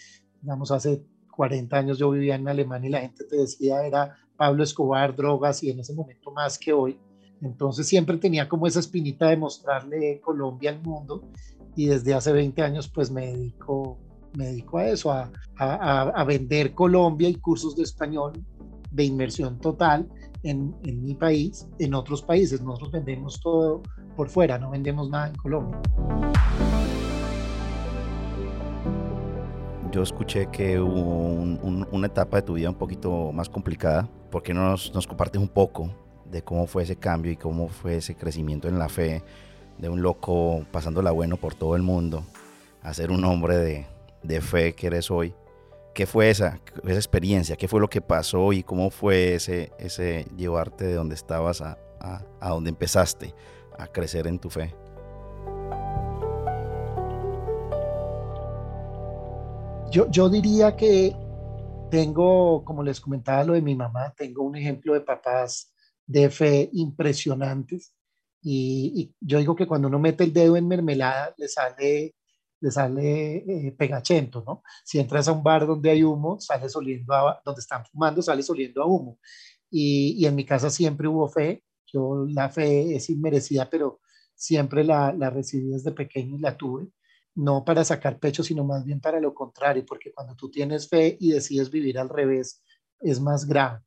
digamos, 0.43 0.73
hace 0.73 1.05
40 1.31 1.77
años 1.77 1.99
yo 1.99 2.11
vivía 2.11 2.35
en 2.35 2.49
Alemania 2.49 2.89
y 2.89 2.93
la 2.93 3.01
gente 3.01 3.25
te 3.25 3.37
decía 3.37 3.87
era 3.87 4.17
Pablo 4.37 4.63
Escobar, 4.63 5.15
drogas 5.15 5.63
y 5.63 5.71
en 5.71 5.81
ese 5.81 5.95
momento 5.95 6.31
más 6.31 6.59
que 6.59 6.73
hoy. 6.73 6.99
Entonces 7.43 7.87
siempre 7.87 8.17
tenía 8.17 8.49
como 8.49 8.67
esa 8.67 8.81
espinita 8.81 9.29
de 9.29 9.37
mostrarle 9.37 10.21
Colombia 10.21 10.71
al 10.71 10.83
mundo 10.83 11.23
y 11.75 11.87
desde 11.87 12.15
hace 12.15 12.33
20 12.33 12.63
años 12.63 12.89
pues 12.89 13.11
me 13.11 13.27
dedico, 13.27 13.99
me 14.37 14.47
dedico 14.47 14.79
a 14.79 14.89
eso, 14.89 15.13
a, 15.13 15.31
a, 15.59 16.25
vender 16.25 16.75
Colombia 16.75 17.29
y 17.29 17.35
cursos 17.35 17.77
de 17.77 17.83
español 17.83 18.33
de 18.91 19.05
inmersión 19.05 19.59
total 19.59 20.09
en, 20.43 20.75
en, 20.85 21.03
mi 21.03 21.15
país, 21.15 21.69
en 21.79 21.95
otros 21.95 22.23
países. 22.23 22.63
Nosotros 22.63 22.93
vendemos 22.93 23.41
todo 23.41 23.83
por 24.17 24.31
fuera, 24.31 24.59
no 24.59 24.71
vendemos 24.71 25.11
nada 25.11 25.29
en 25.29 25.35
Colombia. 25.35 25.81
Yo 29.97 30.03
escuché 30.03 30.51
que 30.51 30.79
hubo 30.79 31.01
un, 31.01 31.89
una 31.91 32.07
etapa 32.07 32.37
de 32.37 32.43
tu 32.43 32.53
vida 32.53 32.69
un 32.69 32.75
poquito 32.75 33.33
más 33.33 33.49
complicada. 33.49 34.07
¿Por 34.31 34.43
qué 34.43 34.53
no 34.53 34.69
nos, 34.69 34.93
nos 34.93 35.07
compartes 35.07 35.41
un 35.41 35.49
poco 35.49 35.91
de 36.27 36.43
cómo 36.43 36.67
fue 36.67 36.83
ese 36.83 36.97
cambio 36.97 37.33
y 37.33 37.37
cómo 37.37 37.69
fue 37.69 37.97
ese 37.97 38.15
crecimiento 38.15 38.69
en 38.69 38.79
la 38.79 38.91
fe 38.91 39.23
de 39.79 39.89
un 39.89 40.03
loco 40.03 40.67
pasándola 40.71 41.13
bueno 41.13 41.39
por 41.39 41.55
todo 41.55 41.77
el 41.77 41.83
mundo 41.83 42.27
a 42.83 42.93
ser 42.93 43.11
un 43.11 43.25
hombre 43.25 43.57
de, 43.57 43.87
de 44.23 44.43
fe 44.43 44.75
que 44.75 44.89
eres 44.89 45.11
hoy? 45.11 45.33
¿Qué 45.95 46.05
fue 46.05 46.29
esa, 46.29 46.61
esa 46.85 46.97
experiencia? 46.97 47.57
¿Qué 47.57 47.67
fue 47.67 47.81
lo 47.81 47.89
que 47.89 48.03
pasó 48.03 48.53
y 48.53 48.63
cómo 48.63 48.91
fue 48.91 49.37
ese, 49.37 49.73
ese 49.79 50.27
llevarte 50.37 50.85
de 50.85 50.93
donde 50.93 51.15
estabas 51.15 51.63
a, 51.63 51.79
a, 52.01 52.21
a 52.39 52.51
donde 52.51 52.69
empezaste 52.69 53.35
a 53.79 53.87
crecer 53.87 54.27
en 54.27 54.41
tu 54.41 54.51
fe? 54.51 54.75
Yo, 59.97 60.11
yo 60.11 60.29
diría 60.29 60.77
que 60.77 61.17
tengo, 61.91 62.63
como 62.67 62.83
les 62.83 63.01
comentaba 63.01 63.45
lo 63.45 63.55
de 63.55 63.63
mi 63.63 63.75
mamá, 63.75 64.13
tengo 64.15 64.43
un 64.43 64.55
ejemplo 64.55 64.93
de 64.93 65.01
papás 65.01 65.73
de 66.07 66.29
fe 66.29 66.69
impresionantes. 66.75 67.95
Y, 68.43 69.15
yo 69.19 69.39
digo 69.39 69.57
que 69.57 69.67
cuando 69.67 69.89
uno 69.89 69.99
mete 69.99 70.25
el 70.25 70.35
dedo 70.35 70.59
en 70.59 70.69
mermelada, 70.69 71.35
le 71.39 71.49
sale 71.49 72.15
le 72.61 72.71
sale 72.71 73.37
eh, 73.37 73.73
pegachento, 73.73 74.45
¿no? 74.47 74.63
Si 74.85 74.99
entras 74.99 75.29
a 75.29 75.33
un 75.33 75.43
bar 75.43 75.67
donde 75.67 75.89
hay 75.89 76.03
humo, 76.03 76.39
sales 76.41 76.77
oliendo 76.77 77.15
a, 77.15 77.41
donde 77.43 77.61
están 77.61 77.87
fumando, 77.87 78.21
sales 78.21 78.51
oliendo 78.51 78.83
a 78.83 78.87
humo. 78.87 79.19
Y, 79.71 80.15
y, 80.19 80.27
en 80.27 80.35
mi 80.35 80.45
casa 80.45 80.69
siempre 80.69 81.09
hubo 81.09 81.27
fe, 81.27 81.65
yo 81.87 82.27
la 82.29 82.51
fe 82.51 82.95
es 82.97 83.09
inmerecida, 83.09 83.71
pero 83.71 84.01
siempre 84.35 84.85
la, 84.85 85.15
la 85.15 85.31
recibí 85.31 85.69
desde 85.71 85.93
pequeño 85.93 86.37
y 86.37 86.41
la 86.41 86.55
tuve, 86.55 86.89
no 87.37 87.65
para 87.65 87.85
sacar 87.85 88.19
pecho, 88.19 88.43
sino 88.43 88.65
más 88.65 88.85
bien 88.85 89.01
para 89.01 89.21
lo 89.21 89.35
contrario, 89.35 89.85
porque 89.87 90.13
cuando 90.13 90.35
tú 90.35 90.51
tienes 90.51 90.89
fe 90.89 91.17
y 91.21 91.31
decides 91.31 91.71
vivir 91.71 91.99
al 91.99 92.09
revés, 92.09 92.63
es 92.99 93.21
más 93.21 93.47
grave, 93.47 93.81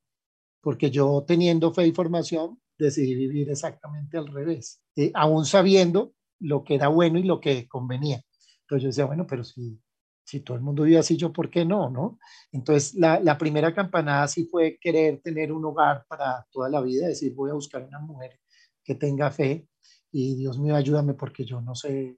porque 0.62 0.92
yo 0.92 1.26
teniendo 1.28 1.74
fe 1.74 1.88
y 1.88 1.92
formación, 1.92 2.62
decidí 2.78 3.16
vivir 3.16 3.50
exactamente 3.50 4.18
al 4.18 4.28
revés, 4.28 4.82
eh, 4.96 5.12
aún 5.16 5.46
sabiendo 5.46 6.14
lo 6.40 6.64
que 6.64 6.76
era 6.76 6.88
bueno 6.88 7.20
y 7.20 7.24
lo 7.24 7.42
que 7.42 7.68
convenía. 7.68 8.22
Entonces 8.62 8.84
yo 8.84 8.88
decía, 8.88 9.06
bueno, 9.06 9.26
pero 9.28 9.44
si, 9.44 9.82
si 10.24 10.42
todo 10.42 10.56
el 10.56 10.64
mundo 10.64 10.84
vive 10.84 11.00
así, 11.00 11.18
¿yo 11.18 11.34
por 11.34 11.50
qué 11.50 11.66
no? 11.66 11.90
no? 11.90 12.20
Entonces 12.52 12.94
la, 12.94 13.20
la, 13.20 13.38
primera 13.38 13.74
campanada 13.74 14.28
sí 14.28 14.46
fue 14.46 14.78
querer 14.80 15.22
tener 15.22 15.52
un 15.52 15.66
hogar 15.66 16.06
para 16.08 16.46
toda 16.52 16.70
la 16.70 16.82
vida, 16.82 17.08
decir, 17.08 17.34
voy 17.34 17.50
a 17.50 17.56
buscar 17.56 17.84
una 17.84 18.00
mujer 18.00 18.40
que 18.84 18.94
tenga 18.96 19.32
fe 19.32 19.68
y 20.12 20.36
Dios 20.36 20.60
mío, 20.60 20.76
ayúdame 20.76 21.16
porque 21.16 21.46
yo 21.46 21.62
no 21.62 21.76
sé, 21.76 22.18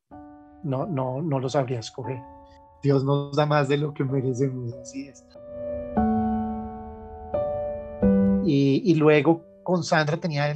no, 0.63 0.85
no, 0.85 1.21
no 1.21 1.39
lo 1.39 1.49
sabría 1.49 1.79
escoger. 1.79 2.21
Dios 2.81 3.03
nos 3.03 3.35
da 3.35 3.45
más 3.45 3.67
de 3.67 3.77
lo 3.77 3.93
que 3.93 4.03
merecemos, 4.03 4.73
así 4.73 5.07
es. 5.07 5.25
Y, 8.43 8.81
y 8.85 8.95
luego 8.95 9.43
con 9.63 9.83
Sandra 9.83 10.17
tenía 10.17 10.55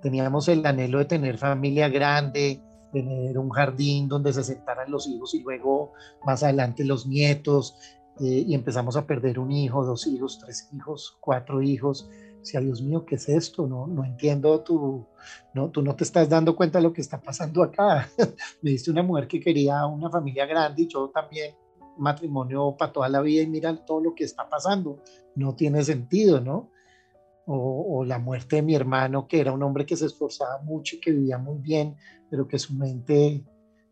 teníamos 0.00 0.48
el 0.48 0.64
anhelo 0.64 0.98
de 0.98 1.04
tener 1.04 1.38
familia 1.38 1.88
grande, 1.88 2.62
tener 2.92 3.38
un 3.38 3.50
jardín 3.50 4.08
donde 4.08 4.32
se 4.32 4.44
sentaran 4.44 4.90
los 4.90 5.06
hijos 5.08 5.34
y 5.34 5.42
luego 5.42 5.92
más 6.24 6.42
adelante 6.42 6.84
los 6.84 7.06
nietos 7.06 7.76
eh, 8.20 8.44
y 8.46 8.54
empezamos 8.54 8.96
a 8.96 9.06
perder 9.06 9.38
un 9.38 9.52
hijo, 9.52 9.84
dos 9.84 10.06
hijos, 10.06 10.38
tres 10.38 10.68
hijos, 10.72 11.16
cuatro 11.20 11.62
hijos. 11.62 12.08
O 12.40 12.44
sea, 12.44 12.60
Dios 12.60 12.80
mío, 12.80 13.04
¿qué 13.04 13.16
es 13.16 13.28
esto? 13.28 13.66
No, 13.66 13.86
no 13.86 14.04
entiendo, 14.04 14.60
tú 14.60 15.06
no, 15.54 15.70
tú 15.70 15.82
no 15.82 15.94
te 15.94 16.04
estás 16.04 16.28
dando 16.28 16.54
cuenta 16.56 16.78
de 16.78 16.84
lo 16.84 16.92
que 16.92 17.00
está 17.00 17.20
pasando 17.20 17.62
acá. 17.62 18.08
Me 18.62 18.70
diste 18.70 18.90
una 18.90 19.02
mujer 19.02 19.28
que 19.28 19.40
quería 19.40 19.84
una 19.86 20.08
familia 20.10 20.46
grande 20.46 20.82
y 20.82 20.88
yo 20.88 21.10
también 21.10 21.54
matrimonio 21.98 22.76
para 22.78 22.92
toda 22.92 23.08
la 23.08 23.20
vida 23.20 23.42
y 23.42 23.48
mira 23.48 23.74
todo 23.84 24.00
lo 24.00 24.14
que 24.14 24.24
está 24.24 24.48
pasando. 24.48 25.02
No 25.34 25.54
tiene 25.54 25.82
sentido, 25.82 26.40
¿no? 26.40 26.70
o, 27.50 28.04
la 28.04 28.18
muerte 28.18 28.56
de 28.56 28.62
mi 28.62 28.74
hermano, 28.74 29.26
que 29.26 29.40
era 29.40 29.52
un 29.52 29.62
hombre 29.62 29.86
que 29.86 29.96
se 29.96 30.06
esforzaba 30.06 30.60
mucho 30.62 30.96
y 30.96 31.00
que 31.00 31.12
vivía 31.12 31.38
muy 31.38 31.58
bien, 31.58 31.96
pero 32.30 32.46
que 32.46 32.58
su 32.58 32.74
mente 32.74 33.42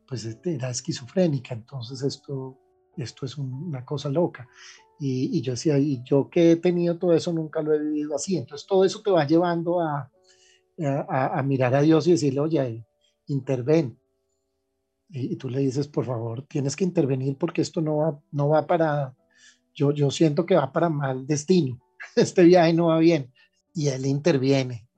pues 0.06 0.24
este, 0.24 0.54
era 0.54 0.70
esquizofrénica, 0.70 1.54
entonces 1.54 2.02
esto, 2.02 2.58
esto 2.96 3.26
es 3.26 3.36
una 3.38 3.84
cosa 3.84 4.08
loca. 4.08 4.48
Y, 4.98 5.36
y, 5.36 5.42
yo 5.42 5.52
decía, 5.52 5.78
y 5.78 6.02
yo 6.04 6.30
que 6.30 6.52
he 6.52 6.56
tenido 6.56 6.98
todo 6.98 7.12
eso 7.12 7.32
nunca 7.32 7.60
lo 7.60 7.74
he 7.74 7.78
vivido 7.78 8.14
así, 8.14 8.36
entonces 8.38 8.66
todo 8.66 8.82
eso 8.84 9.02
te 9.02 9.10
va 9.10 9.26
llevando 9.26 9.80
a, 9.80 10.10
a, 10.78 11.38
a 11.38 11.42
mirar 11.42 11.74
a 11.74 11.82
Dios 11.82 12.06
y 12.06 12.12
decirle, 12.12 12.40
oye, 12.40 12.86
interven. 13.26 13.98
Y, 15.10 15.34
y, 15.34 15.36
tú 15.36 15.50
le 15.50 15.60
dices, 15.60 15.86
por 15.86 16.06
favor, 16.06 16.46
tienes 16.48 16.74
que 16.74 16.84
intervenir 16.84 17.36
porque 17.36 17.62
esto 17.62 17.80
no 17.80 17.98
va, 17.98 18.20
no 18.32 18.48
va 18.48 18.66
para, 18.66 19.14
yo, 19.74 19.92
yo 19.92 20.10
siento 20.10 20.46
que 20.46 20.56
va 20.56 20.72
para 20.72 20.88
mal 20.88 21.26
destino, 21.26 21.80
este 22.16 22.44
viaje 22.44 22.72
no 22.72 22.86
va 22.86 22.98
bien 22.98 23.32
y 23.76 23.88
Él 23.88 24.06
interviene. 24.06 24.88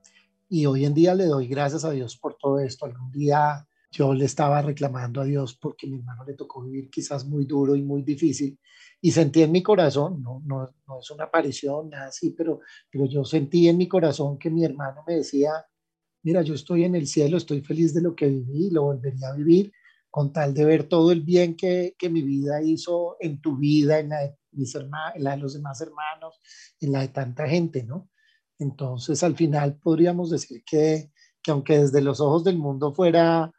Y 0.47 0.65
hoy 0.65 0.85
en 0.85 0.95
día 0.95 1.13
le 1.13 1.25
doy 1.25 1.47
gracias 1.47 1.85
a 1.85 1.91
Dios 1.91 2.17
por 2.17 2.35
todo 2.35 2.59
esto. 2.59 2.85
Algún 2.85 3.11
día 3.11 3.67
yo 3.91 4.13
le 4.13 4.25
estaba 4.25 4.61
reclamando 4.61 5.21
a 5.21 5.25
Dios 5.25 5.55
porque 5.55 5.87
mi 5.87 5.97
hermano 5.97 6.23
le 6.23 6.35
tocó 6.35 6.61
vivir 6.63 6.89
quizás 6.89 7.25
muy 7.25 7.45
duro 7.45 7.75
y 7.75 7.81
muy 7.81 8.03
difícil. 8.03 8.59
Y 9.01 9.11
sentí 9.11 9.41
en 9.41 9.51
mi 9.51 9.63
corazón, 9.63 10.21
no, 10.21 10.41
no, 10.45 10.69
no 10.87 10.99
es 10.99 11.09
una 11.09 11.25
aparición, 11.25 11.89
nada 11.89 12.07
así, 12.07 12.31
pero, 12.31 12.59
pero 12.91 13.05
yo 13.05 13.23
sentí 13.25 13.67
en 13.67 13.77
mi 13.77 13.87
corazón 13.87 14.37
que 14.37 14.49
mi 14.49 14.63
hermano 14.63 15.03
me 15.07 15.15
decía, 15.15 15.51
mira, 16.23 16.41
yo 16.41 16.53
estoy 16.53 16.83
en 16.83 16.95
el 16.95 17.07
cielo, 17.07 17.37
estoy 17.37 17.61
feliz 17.61 17.93
de 17.93 18.01
lo 18.01 18.15
que 18.15 18.27
viví, 18.27 18.69
lo 18.69 18.83
volvería 18.83 19.29
a 19.29 19.35
vivir, 19.35 19.71
con 20.09 20.33
tal 20.33 20.53
de 20.53 20.65
ver 20.65 20.83
todo 20.83 21.11
el 21.11 21.21
bien 21.21 21.55
que, 21.55 21.95
que 21.97 22.09
mi 22.09 22.21
vida 22.21 22.61
hizo 22.61 23.15
en 23.19 23.41
tu 23.41 23.57
vida, 23.57 23.99
en 23.99 24.09
la, 24.09 24.19
de 24.19 24.35
mis 24.51 24.75
hermanos, 24.75 25.15
en 25.15 25.23
la 25.23 25.31
de 25.31 25.37
los 25.37 25.53
demás 25.53 25.81
hermanos, 25.81 26.39
en 26.79 26.91
la 26.91 27.01
de 27.01 27.07
tanta 27.09 27.47
gente, 27.47 27.83
¿no? 27.83 28.09
Entonces, 28.59 29.23
al 29.23 29.35
final 29.35 29.77
podríamos 29.79 30.29
decir 30.29 30.63
que, 30.65 31.11
que 31.41 31.51
aunque 31.51 31.79
desde 31.79 32.01
los 32.01 32.19
ojos 32.19 32.43
del 32.43 32.57
mundo 32.57 32.93
fuera, 32.93 33.53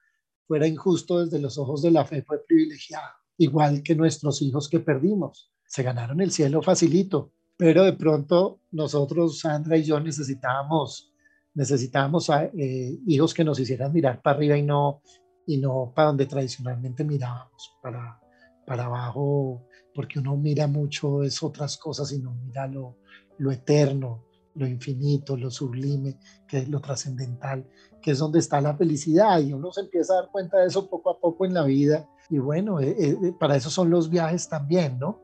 fuera 0.51 0.67
injusto, 0.67 1.25
desde 1.25 1.39
los 1.39 1.59
ojos 1.59 1.81
de 1.81 1.93
la 1.93 2.05
fe 2.05 2.23
fue 2.23 2.45
privilegiado, 2.45 3.07
igual 3.39 3.85
que 3.85 3.95
nuestros 3.95 4.43
hijos 4.43 4.69
que 4.69 4.81
perdimos. 4.81 5.53
Se 5.65 5.85
ganaron 5.85 6.21
el 6.21 6.33
cielo 6.33 6.61
facilito, 6.61 7.31
pero 7.57 7.85
de 7.85 7.93
pronto 7.93 8.59
nosotros, 8.73 9.39
Sandra 9.39 9.77
y 9.77 9.85
yo, 9.85 10.01
necesitábamos, 10.01 11.13
necesitábamos 11.55 12.29
eh, 12.31 12.99
hijos 13.07 13.33
que 13.33 13.45
nos 13.45 13.61
hicieran 13.61 13.93
mirar 13.93 14.21
para 14.23 14.39
arriba 14.39 14.57
y 14.57 14.65
no, 14.65 15.03
y 15.47 15.59
no 15.59 15.93
para 15.95 16.09
donde 16.09 16.27
tradicionalmente 16.27 17.05
mirábamos, 17.05 17.79
para, 17.81 18.21
para 18.67 18.87
abajo, 18.87 19.69
porque 19.95 20.19
uno 20.19 20.37
mira 20.37 20.67
mucho 20.67 21.23
es 21.23 21.41
otras 21.45 21.77
cosas 21.77 22.11
y 22.11 22.19
no 22.19 22.35
mira 22.35 22.67
lo, 22.67 22.97
lo 23.39 23.53
eterno, 23.53 24.25
lo 24.61 24.69
infinito, 24.69 25.37
lo 25.37 25.51
sublime, 25.51 26.19
que 26.47 26.59
es 26.59 26.69
lo 26.69 26.81
trascendental, 26.81 27.67
que 28.03 28.13
es 28.13 28.19
donde 28.19 28.39
está 28.39 28.61
la 28.61 28.77
felicidad 28.77 29.41
y 29.41 29.53
uno 29.53 29.73
se 29.73 29.81
empieza 29.81 30.13
a 30.13 30.17
dar 30.17 30.31
cuenta 30.31 30.59
de 30.59 30.67
eso 30.67 30.89
poco 30.89 31.11
a 31.11 31.19
poco 31.19 31.47
en 31.47 31.55
la 31.55 31.65
vida 31.65 32.07
y 32.29 32.39
bueno, 32.39 32.79
eh, 32.79 32.95
eh, 32.99 33.33
para 33.41 33.57
eso 33.57 33.71
son 33.71 33.91
los 33.91 34.11
viajes 34.11 34.49
también, 34.49 34.99
¿no? 34.99 35.23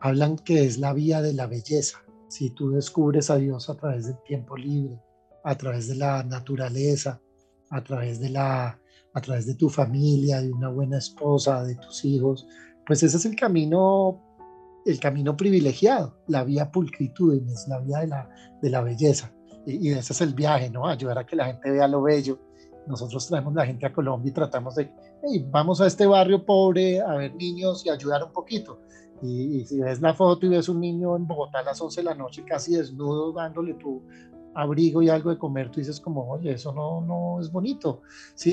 Hablan 0.00 0.36
que 0.36 0.64
es 0.64 0.78
la 0.78 0.92
vía 0.92 1.22
de 1.22 1.32
la 1.32 1.46
belleza. 1.46 1.98
Si 2.28 2.50
tú 2.50 2.72
descubres 2.72 3.30
a 3.30 3.36
Dios 3.36 3.70
a 3.70 3.76
través 3.76 4.06
del 4.06 4.20
tiempo 4.24 4.56
libre, 4.56 5.00
a 5.44 5.56
través 5.56 5.88
de 5.88 5.94
la 5.94 6.22
naturaleza, 6.24 7.20
a 7.70 7.82
través 7.82 8.20
de 8.20 8.30
la 8.30 8.78
a 9.14 9.20
través 9.20 9.46
de 9.46 9.54
tu 9.54 9.68
familia, 9.68 10.40
de 10.40 10.50
una 10.50 10.70
buena 10.70 10.96
esposa, 10.96 11.62
de 11.64 11.74
tus 11.76 12.02
hijos, 12.06 12.46
pues 12.86 13.02
ese 13.02 13.18
es 13.18 13.26
el 13.26 13.36
camino 13.36 14.31
el 14.84 15.00
camino 15.00 15.36
privilegiado, 15.36 16.16
la 16.26 16.44
vía 16.44 16.70
es 16.72 17.68
la 17.68 17.78
vía 17.80 17.98
de 17.98 18.06
la, 18.06 18.28
de 18.60 18.70
la 18.70 18.80
belleza. 18.82 19.32
Y, 19.66 19.88
y, 19.88 19.92
ese 19.92 20.12
es 20.12 20.20
el 20.20 20.34
viaje, 20.34 20.70
¿no? 20.70 20.86
Ayudar 20.86 21.18
a 21.18 21.26
que 21.26 21.36
la 21.36 21.46
gente 21.46 21.70
vea 21.70 21.86
lo 21.86 22.02
bello. 22.02 22.38
Nosotros 22.86 23.28
traemos 23.28 23.54
la 23.54 23.64
gente 23.64 23.86
a 23.86 23.92
Colombia 23.92 24.30
y 24.30 24.32
tratamos 24.32 24.74
de, 24.74 24.90
vamos 25.50 25.80
a 25.80 25.86
este 25.86 26.04
barrio 26.06 26.44
pobre 26.44 27.00
a 27.00 27.14
ver 27.14 27.34
niños 27.36 27.86
y 27.86 27.90
ayudar 27.90 28.24
un 28.24 28.32
poquito. 28.32 28.80
Y, 29.22 29.64
si 29.66 29.80
ves 29.80 30.00
la 30.00 30.14
foto 30.14 30.46
y 30.46 30.48
ves 30.48 30.68
un 30.68 30.80
niño 30.80 31.16
en 31.16 31.26
Bogotá 31.26 31.60
a 31.60 31.62
las 31.62 31.80
11 31.80 32.00
de 32.00 32.04
la 32.04 32.14
noche 32.14 32.44
casi 32.44 32.74
desnudo 32.74 33.32
dándole 33.32 33.74
tu 33.74 34.02
abrigo 34.54 35.00
y 35.00 35.08
algo 35.08 35.30
de 35.30 35.38
comer, 35.38 35.70
tú 35.70 35.78
dices 35.78 36.00
como, 36.00 36.28
oye, 36.28 36.52
eso 36.52 36.72
no, 36.72 37.00
no 37.00 37.40
es 37.40 37.50
bonito. 37.50 38.02
Sí, 38.34 38.52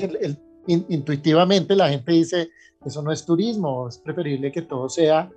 intuitivamente 0.66 1.74
la 1.74 1.88
gente 1.88 2.12
dice, 2.12 2.50
eso 2.84 3.02
no 3.02 3.10
es 3.10 3.26
turismo, 3.26 3.88
es 3.88 3.98
preferible 3.98 4.52
que 4.52 4.62
todo 4.62 4.88
sea 4.88 5.28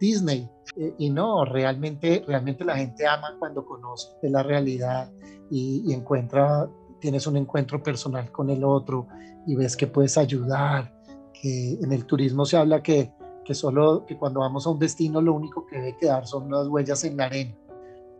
Disney. 0.00 0.48
Eh, 0.76 0.94
y 0.98 1.10
no, 1.10 1.44
realmente, 1.44 2.24
realmente 2.26 2.64
la 2.64 2.76
gente 2.76 3.06
ama 3.06 3.36
cuando 3.38 3.64
conoce 3.64 4.08
la 4.22 4.42
realidad 4.42 5.12
y, 5.50 5.92
encuentra, 5.92 6.68
tienes 7.00 7.26
un 7.26 7.36
encuentro 7.36 7.82
personal 7.82 8.30
con 8.32 8.50
el 8.50 8.64
otro 8.64 9.06
y 9.46 9.54
ves 9.54 9.76
que 9.76 9.86
puedes 9.86 10.18
ayudar, 10.18 10.92
que 11.32 11.74
en 11.74 11.92
el 11.92 12.04
turismo 12.04 12.44
se 12.44 12.56
habla 12.56 12.82
que, 12.82 13.12
que 13.44 13.54
solo, 13.54 14.04
que 14.06 14.18
cuando 14.18 14.40
vamos 14.40 14.66
a 14.66 14.70
un 14.70 14.78
destino 14.78 15.20
lo 15.20 15.34
único 15.34 15.66
que 15.66 15.76
debe 15.76 15.96
quedar 15.96 16.26
son 16.26 16.50
las 16.50 16.66
huellas 16.66 17.04
en 17.04 17.16
la 17.16 17.26
arena 17.26 17.54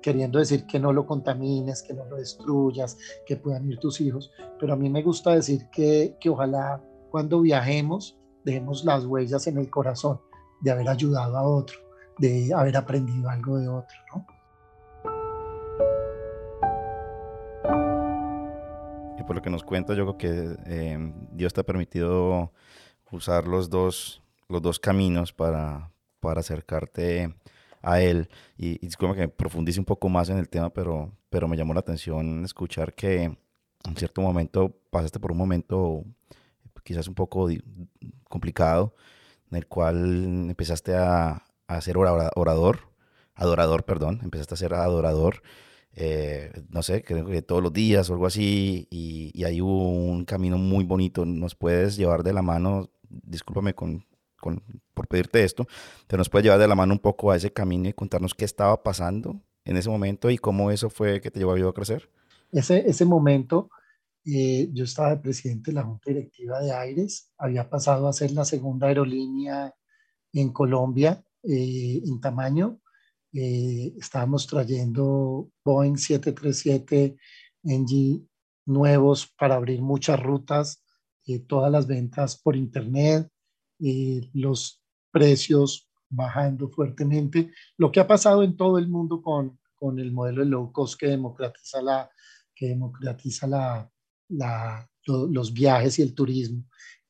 queriendo 0.02 0.38
decir 0.38 0.66
que 0.66 0.78
no 0.78 0.92
lo 0.92 1.04
contamines, 1.04 1.82
que 1.82 1.92
no 1.92 2.04
lo 2.04 2.14
destruyas, 2.14 2.96
que 3.26 3.34
puedan 3.34 3.68
ir 3.68 3.80
tus 3.80 4.00
hijos. 4.00 4.30
Pero 4.60 4.74
a 4.74 4.76
mí 4.76 4.88
me 4.88 5.02
gusta 5.02 5.32
decir 5.32 5.68
que, 5.72 6.16
que 6.20 6.30
ojalá 6.30 6.80
cuando 7.10 7.40
viajemos 7.40 8.16
dejemos 8.44 8.84
las 8.84 9.04
huellas 9.04 9.48
en 9.48 9.58
el 9.58 9.68
corazón 9.68 10.20
de 10.60 10.70
haber 10.70 10.88
ayudado 10.88 11.36
a 11.36 11.42
otro, 11.42 11.78
de 12.18 12.52
haber 12.54 12.76
aprendido 12.76 13.28
algo 13.28 13.58
de 13.58 13.68
otro, 13.68 13.96
¿no? 14.14 14.26
Y 19.18 19.22
por 19.22 19.36
lo 19.36 19.42
que 19.42 19.50
nos 19.50 19.62
cuenta, 19.62 19.94
yo 19.94 20.04
creo 20.04 20.18
que 20.18 20.56
eh, 20.66 21.12
Dios 21.32 21.52
te 21.52 21.60
ha 21.60 21.64
permitido 21.64 22.52
usar 23.10 23.46
los 23.46 23.70
dos, 23.70 24.22
los 24.48 24.62
dos 24.62 24.78
caminos 24.78 25.32
para, 25.32 25.90
para 26.20 26.40
acercarte 26.40 27.34
a 27.82 28.00
él. 28.00 28.28
Y, 28.56 28.84
y 28.84 28.90
como 28.92 29.14
que 29.14 29.28
profundice 29.28 29.78
un 29.78 29.86
poco 29.86 30.08
más 30.08 30.28
en 30.28 30.38
el 30.38 30.48
tema, 30.48 30.70
pero, 30.70 31.12
pero 31.30 31.48
me 31.48 31.56
llamó 31.56 31.74
la 31.74 31.80
atención 31.80 32.44
escuchar 32.44 32.94
que 32.94 33.24
en 33.86 33.96
cierto 33.96 34.20
momento 34.20 34.76
pasaste 34.90 35.20
por 35.20 35.32
un 35.32 35.38
momento 35.38 36.04
quizás 36.82 37.08
un 37.08 37.14
poco 37.14 37.48
complicado, 38.28 38.94
en 39.50 39.56
el 39.56 39.66
cual 39.66 40.50
empezaste 40.50 40.94
a, 40.94 41.44
a 41.68 41.80
ser 41.80 41.96
orador, 41.96 42.80
adorador, 43.34 43.84
perdón, 43.84 44.20
empezaste 44.22 44.54
a 44.54 44.56
ser 44.56 44.74
adorador, 44.74 45.42
eh, 45.98 46.52
no 46.68 46.82
sé, 46.82 47.02
creo 47.02 47.24
que 47.24 47.40
todos 47.40 47.62
los 47.62 47.72
días 47.72 48.08
o 48.10 48.12
algo 48.12 48.26
así, 48.26 48.86
y, 48.90 49.44
ahí 49.44 49.60
hubo 49.62 49.90
un 49.90 50.24
camino 50.24 50.58
muy 50.58 50.84
bonito. 50.84 51.24
¿Nos 51.24 51.54
puedes 51.54 51.96
llevar 51.96 52.22
de 52.22 52.34
la 52.34 52.42
mano, 52.42 52.90
discúlpame 53.08 53.74
con, 53.74 54.04
con, 54.40 54.62
por 54.92 55.08
pedirte 55.08 55.42
esto, 55.42 55.66
pero 56.06 56.18
nos 56.18 56.28
puedes 56.28 56.44
llevar 56.44 56.60
de 56.60 56.68
la 56.68 56.74
mano 56.74 56.92
un 56.92 56.98
poco 56.98 57.30
a 57.30 57.36
ese 57.36 57.52
camino 57.52 57.88
y 57.88 57.94
contarnos 57.94 58.34
qué 58.34 58.44
estaba 58.44 58.82
pasando 58.82 59.40
en 59.64 59.76
ese 59.76 59.88
momento 59.88 60.30
y 60.30 60.38
cómo 60.38 60.70
eso 60.70 60.90
fue 60.90 61.20
que 61.20 61.30
te 61.30 61.40
llevó 61.40 61.52
a 61.52 61.74
crecer? 61.74 62.10
Ese, 62.52 62.88
ese 62.88 63.04
momento 63.04 63.70
eh, 64.28 64.68
yo 64.72 64.82
estaba 64.82 65.10
de 65.10 65.18
presidente 65.18 65.70
de 65.70 65.76
la 65.76 65.84
Junta 65.84 66.10
Directiva 66.10 66.60
de 66.60 66.72
Aires, 66.72 67.32
había 67.38 67.70
pasado 67.70 68.08
a 68.08 68.12
ser 68.12 68.32
la 68.32 68.44
segunda 68.44 68.88
aerolínea 68.88 69.72
en 70.32 70.52
Colombia 70.52 71.24
eh, 71.44 72.02
en 72.04 72.20
tamaño. 72.20 72.80
Eh, 73.32 73.94
estábamos 73.96 74.48
trayendo 74.48 75.48
Boeing 75.64 75.96
737 75.96 77.16
NG 77.62 78.26
nuevos 78.66 79.28
para 79.38 79.54
abrir 79.54 79.80
muchas 79.80 80.20
rutas, 80.20 80.82
todas 81.46 81.70
las 81.70 81.86
ventas 81.86 82.36
por 82.36 82.56
Internet, 82.56 83.28
los 84.32 84.82
precios 85.12 85.88
bajando 86.08 86.68
fuertemente. 86.68 87.52
Lo 87.76 87.90
que 87.92 88.00
ha 88.00 88.06
pasado 88.06 88.42
en 88.42 88.56
todo 88.56 88.78
el 88.78 88.88
mundo 88.88 89.22
con, 89.22 89.58
con 89.74 89.98
el 89.98 90.12
modelo 90.12 90.42
de 90.42 90.50
low 90.50 90.72
cost 90.72 90.98
que 90.98 91.08
democratiza 91.08 91.82
la, 91.82 92.10
que 92.54 92.68
democratiza 92.68 93.46
la, 93.48 93.90
los 94.28 95.52
viajes 95.52 95.98
y 95.98 96.02
el 96.02 96.14
turismo, 96.14 96.64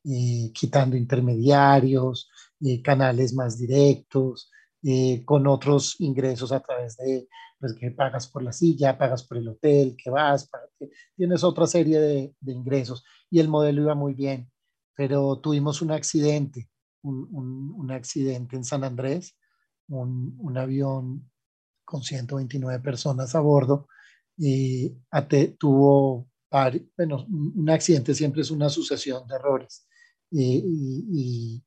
eh, 0.05 0.53
quitando 0.55 0.97
intermediarios, 0.97 2.31
eh, 2.61 2.81
canales 2.83 3.35
más 3.35 3.59
directos, 3.59 4.51
eh, 4.83 5.25
con 5.25 5.47
otros 5.47 5.97
ingresos 6.01 6.53
a 6.53 6.61
través 6.61 6.97
de 6.97 7.29
pues, 7.59 7.75
que 7.75 7.91
pagas 7.91 8.29
por 8.29 8.43
la 8.43 8.53
silla, 8.53 8.99
pagas 8.99 9.25
por 9.25 9.39
el 9.39 9.49
hotel, 9.49 9.97
que 10.03 10.11
vas, 10.11 10.49
tienes 11.17 11.43
otra 11.43 11.67
serie 11.67 11.99
de, 11.99 12.35
ingresos. 12.47 13.05
Y 13.31 13.41
el 13.41 13.49
modelo 13.49 13.83
iba 13.83 13.95
muy 13.95 14.15
bien, 14.15 14.51
pero 14.95 15.41
tuvimos 15.41 15.83
un 15.83 15.91
accidente, 15.91 16.71
un, 17.03 17.75
un, 17.77 17.91
accidente 17.91 18.57
en 18.57 18.65
San 18.65 18.85
Andrés, 18.85 19.37
un, 19.89 20.37
un, 20.39 20.59
avión 20.59 21.31
con 21.85 22.03
129 22.03 22.81
personas 22.81 23.35
a 23.35 23.41
bordo 23.41 23.89
y 24.37 24.97
tuvo 25.59 26.29
bueno, 26.51 27.27
un 27.29 27.71
accidente 27.71 28.15
siempre 28.15 28.43
es 28.43 28.51
una 28.51 28.69
sucesión 28.69 29.27
de 29.27 29.35
errores 29.35 29.87
y, 30.31 31.63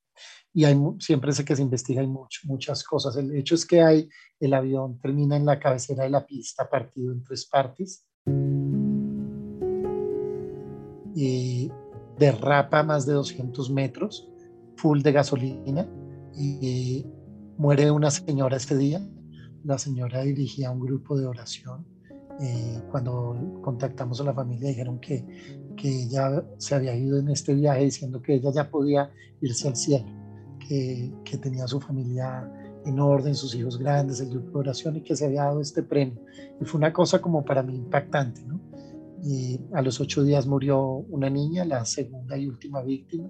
hay, 0.65 0.75
siempre 0.99 1.31
sé 1.31 1.45
que 1.45 1.55
se 1.55 1.61
investiga 1.61 2.03
muchas 2.43 2.83
cosas. 2.83 3.15
El 3.15 3.35
hecho 3.35 3.55
es 3.55 3.65
que 3.65 3.81
hay, 3.81 4.09
el 4.39 4.53
avión 4.53 4.99
termina 4.99 5.37
en 5.37 5.45
la 5.45 5.59
cabecera 5.59 6.03
de 6.03 6.09
la 6.09 6.25
pista 6.25 6.69
partido 6.69 7.13
en 7.13 7.23
tres 7.23 7.45
partes 7.45 8.05
y 11.15 11.71
derrapa 12.17 12.83
más 12.83 13.05
de 13.05 13.13
200 13.13 13.69
metros, 13.71 14.29
full 14.75 15.01
de 15.01 15.11
gasolina 15.11 15.87
y 16.35 17.05
muere 17.57 17.91
una 17.91 18.11
señora 18.11 18.57
este 18.57 18.77
día. 18.77 19.07
La 19.63 19.77
señora 19.77 20.21
dirigía 20.23 20.71
un 20.71 20.79
grupo 20.79 21.17
de 21.17 21.25
oración 21.25 21.85
eh, 22.41 22.82
cuando 22.89 23.36
contactamos 23.62 24.21
a 24.21 24.23
la 24.23 24.34
familia 24.34 24.69
dijeron 24.69 24.99
que, 24.99 25.25
que 25.75 26.04
ella 26.04 26.43
se 26.58 26.75
había 26.75 26.95
ido 26.95 27.19
en 27.19 27.30
este 27.30 27.54
viaje 27.54 27.84
diciendo 27.84 28.21
que 28.21 28.36
ella 28.36 28.52
ya 28.52 28.69
podía 28.69 29.12
irse 29.41 29.67
al 29.67 29.75
cielo, 29.75 30.06
que, 30.67 31.12
que 31.25 31.38
tenía 31.38 31.67
su 31.67 31.80
familia 31.80 32.49
en 32.86 32.99
orden, 32.99 33.36
sus 33.36 33.54
hijos 33.56 33.78
grandes, 33.78 34.21
el 34.21 34.30
grupo 34.30 34.52
de 34.52 34.60
oración 34.60 34.95
y 34.95 35.02
que 35.02 35.15
se 35.15 35.25
había 35.25 35.43
dado 35.43 35.60
este 35.60 35.84
premio. 35.84 36.21
Y 36.62 36.65
fue 36.65 36.78
una 36.78 36.93
cosa 36.93 37.21
como 37.21 37.43
para 37.43 37.62
mí 37.62 37.75
impactante, 37.75 38.41
¿no? 38.43 38.60
Y 39.21 39.60
a 39.73 39.82
los 39.82 39.99
ocho 39.99 40.23
días 40.23 40.47
murió 40.47 40.82
una 41.10 41.30
niña, 41.30 41.65
la 41.65 41.84
segunda 41.84 42.38
y 42.38 42.47
última 42.47 42.82
víctima, 42.82 43.30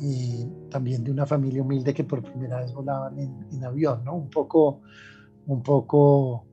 y 0.00 0.46
también 0.70 1.02
de 1.02 1.10
una 1.10 1.26
familia 1.26 1.62
humilde 1.62 1.92
que 1.92 2.04
por 2.04 2.22
primera 2.22 2.60
vez 2.60 2.72
volaban 2.72 3.18
en, 3.18 3.46
en 3.52 3.64
avión, 3.64 4.04
¿no? 4.04 4.14
Un 4.14 4.30
poco, 4.30 4.80
un 5.46 5.62
poco 5.62 6.46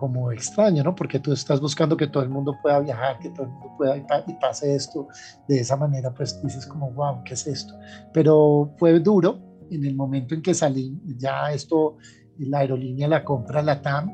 como 0.00 0.32
extraño, 0.32 0.82
¿no? 0.82 0.94
Porque 0.94 1.20
tú 1.20 1.30
estás 1.30 1.60
buscando 1.60 1.94
que 1.94 2.06
todo 2.06 2.22
el 2.22 2.30
mundo 2.30 2.56
pueda 2.62 2.80
viajar, 2.80 3.18
que 3.18 3.28
todo 3.28 3.42
el 3.44 3.52
mundo 3.52 3.74
pueda 3.76 3.98
y, 3.98 4.34
pase 4.40 4.74
esto 4.74 5.08
de 5.46 5.60
esa 5.60 5.76
manera, 5.76 6.10
pues 6.14 6.42
dices 6.42 6.66
como, 6.66 6.90
wow, 6.92 7.22
¿qué 7.22 7.34
es 7.34 7.46
esto? 7.46 7.74
Pero 8.14 8.72
fue 8.78 8.98
duro 9.00 9.38
en 9.70 9.84
el 9.84 9.94
momento 9.94 10.34
en 10.34 10.40
que 10.40 10.54
salí, 10.54 10.98
ya 11.18 11.52
esto, 11.52 11.98
la 12.38 12.60
aerolínea 12.60 13.08
la 13.08 13.22
compra 13.22 13.62
la 13.62 13.82
TAM, 13.82 14.08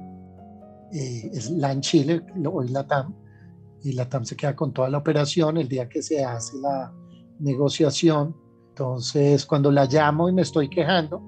eh, 0.92 1.30
es 1.32 1.50
la 1.50 1.70
en 1.70 1.80
Chile, 1.82 2.26
hoy 2.52 2.68
la 2.70 2.84
TAM, 2.84 3.14
y 3.84 3.92
la 3.92 4.08
TAM 4.08 4.24
se 4.24 4.34
queda 4.34 4.56
con 4.56 4.72
toda 4.72 4.90
la 4.90 4.98
operación 4.98 5.56
el 5.56 5.68
día 5.68 5.88
que 5.88 6.02
se 6.02 6.24
hace 6.24 6.58
la 6.58 6.92
negociación. 7.38 8.36
Entonces, 8.70 9.46
cuando 9.46 9.70
la 9.70 9.84
llamo 9.84 10.28
y 10.28 10.32
me 10.32 10.42
estoy 10.42 10.68
quejando, 10.68 11.22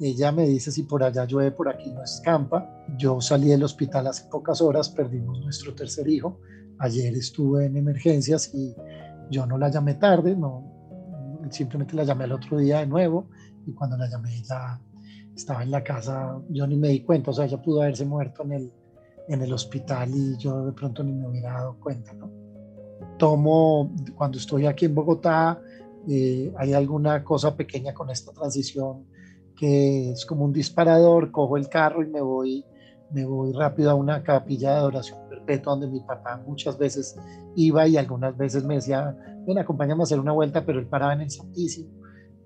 ella 0.00 0.32
me 0.32 0.46
dice 0.46 0.72
si 0.72 0.84
por 0.84 1.02
allá 1.02 1.26
llueve, 1.26 1.52
por 1.52 1.68
aquí 1.68 1.90
no 1.92 2.02
escampa. 2.02 2.84
Yo 2.96 3.20
salí 3.20 3.48
del 3.48 3.62
hospital 3.62 4.06
hace 4.06 4.28
pocas 4.30 4.60
horas, 4.62 4.88
perdimos 4.88 5.40
nuestro 5.40 5.74
tercer 5.74 6.08
hijo. 6.08 6.40
Ayer 6.78 7.14
estuve 7.14 7.66
en 7.66 7.76
emergencias 7.76 8.54
y 8.54 8.74
yo 9.30 9.44
no 9.46 9.58
la 9.58 9.68
llamé 9.68 9.94
tarde, 9.94 10.34
no, 10.34 10.64
simplemente 11.50 11.94
la 11.94 12.04
llamé 12.04 12.24
el 12.24 12.32
otro 12.32 12.58
día 12.58 12.78
de 12.78 12.86
nuevo 12.86 13.28
y 13.66 13.72
cuando 13.72 13.96
la 13.96 14.08
llamé 14.08 14.38
ella 14.38 14.80
estaba 15.34 15.62
en 15.62 15.70
la 15.70 15.84
casa, 15.84 16.40
yo 16.48 16.66
ni 16.66 16.76
me 16.76 16.88
di 16.88 17.02
cuenta, 17.02 17.30
o 17.30 17.34
sea, 17.34 17.44
ella 17.44 17.60
pudo 17.60 17.82
haberse 17.82 18.04
muerto 18.04 18.42
en 18.44 18.52
el, 18.52 18.72
en 19.28 19.42
el 19.42 19.52
hospital 19.52 20.10
y 20.14 20.36
yo 20.38 20.66
de 20.66 20.72
pronto 20.72 21.02
ni 21.02 21.12
me 21.12 21.28
hubiera 21.28 21.52
dado 21.52 21.78
cuenta, 21.78 22.12
¿no? 22.14 22.30
Tomo, 23.18 23.94
cuando 24.14 24.38
estoy 24.38 24.66
aquí 24.66 24.86
en 24.86 24.94
Bogotá, 24.94 25.60
eh, 26.08 26.52
hay 26.56 26.72
alguna 26.72 27.22
cosa 27.22 27.54
pequeña 27.54 27.92
con 27.92 28.10
esta 28.10 28.32
transición 28.32 29.06
que 29.60 30.12
es 30.12 30.24
como 30.24 30.46
un 30.46 30.54
disparador, 30.54 31.30
cojo 31.30 31.58
el 31.58 31.68
carro 31.68 32.02
y 32.02 32.06
me 32.06 32.22
voy, 32.22 32.64
me 33.10 33.26
voy 33.26 33.52
rápido 33.52 33.90
a 33.90 33.94
una 33.94 34.22
capilla 34.22 34.70
de 34.70 34.76
adoración 34.76 35.18
perpetua 35.28 35.72
donde 35.74 35.86
mi 35.86 36.00
papá 36.00 36.42
muchas 36.46 36.78
veces 36.78 37.14
iba 37.56 37.86
y 37.86 37.98
algunas 37.98 38.34
veces 38.38 38.64
me 38.64 38.76
decía, 38.76 39.14
ven, 39.46 39.58
acompáñame 39.58 40.00
a 40.00 40.04
hacer 40.04 40.18
una 40.18 40.32
vuelta, 40.32 40.64
pero 40.64 40.78
él 40.78 40.86
paraba 40.86 41.12
en 41.12 41.20
el 41.20 41.30
Santísimo. 41.30 41.90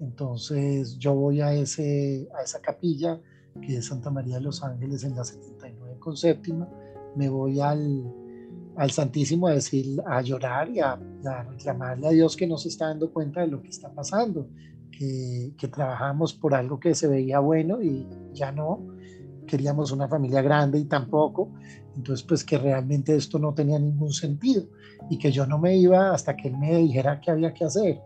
Entonces 0.00 0.98
yo 0.98 1.14
voy 1.14 1.40
a, 1.40 1.52
ese, 1.52 2.28
a 2.36 2.42
esa 2.42 2.60
capilla 2.60 3.20
que 3.62 3.76
es 3.76 3.86
Santa 3.86 4.10
María 4.10 4.38
de 4.38 4.42
los 4.42 4.64
Ángeles 4.64 5.04
en 5.04 5.14
la 5.14 5.22
79 5.22 5.98
con 6.00 6.16
séptima, 6.16 6.68
me 7.14 7.28
voy 7.28 7.60
al, 7.60 8.12
al 8.76 8.90
Santísimo 8.90 9.46
a 9.46 9.52
decir, 9.52 10.02
a 10.04 10.20
llorar 10.20 10.68
y 10.68 10.80
a, 10.80 10.94
a 10.94 11.42
reclamarle 11.44 12.08
a 12.08 12.10
Dios 12.10 12.36
que 12.36 12.48
no 12.48 12.58
se 12.58 12.70
está 12.70 12.88
dando 12.88 13.12
cuenta 13.12 13.42
de 13.42 13.46
lo 13.46 13.62
que 13.62 13.68
está 13.68 13.88
pasando 13.94 14.48
que, 14.98 15.68
trabajamos 15.68 16.34
por 16.34 16.54
algo 16.54 16.78
que 16.78 16.94
se 16.94 17.08
veía 17.08 17.38
bueno 17.40 17.82
y 17.82 18.06
ya 18.32 18.52
no. 18.52 18.86
queríamos 19.46 19.92
una 19.92 20.08
familia 20.08 20.40
grande 20.40 20.78
y 20.78 20.84
tampoco, 20.86 21.50
entonces 21.96 22.24
pues 22.26 22.44
que 22.44 22.56
realmente 22.56 23.14
esto 23.14 23.38
no 23.38 23.52
tenía 23.52 23.78
ningún 23.78 24.12
sentido 24.12 24.64
y 25.10 25.18
que 25.18 25.30
yo 25.30 25.46
no 25.46 25.58
me 25.58 25.76
iba 25.76 26.12
hasta 26.12 26.34
que 26.34 26.48
él 26.48 26.56
me 26.56 26.76
dijera 26.78 27.20
qué 27.20 27.30
había 27.30 27.52
que 27.52 27.64
hacer. 27.64 28.00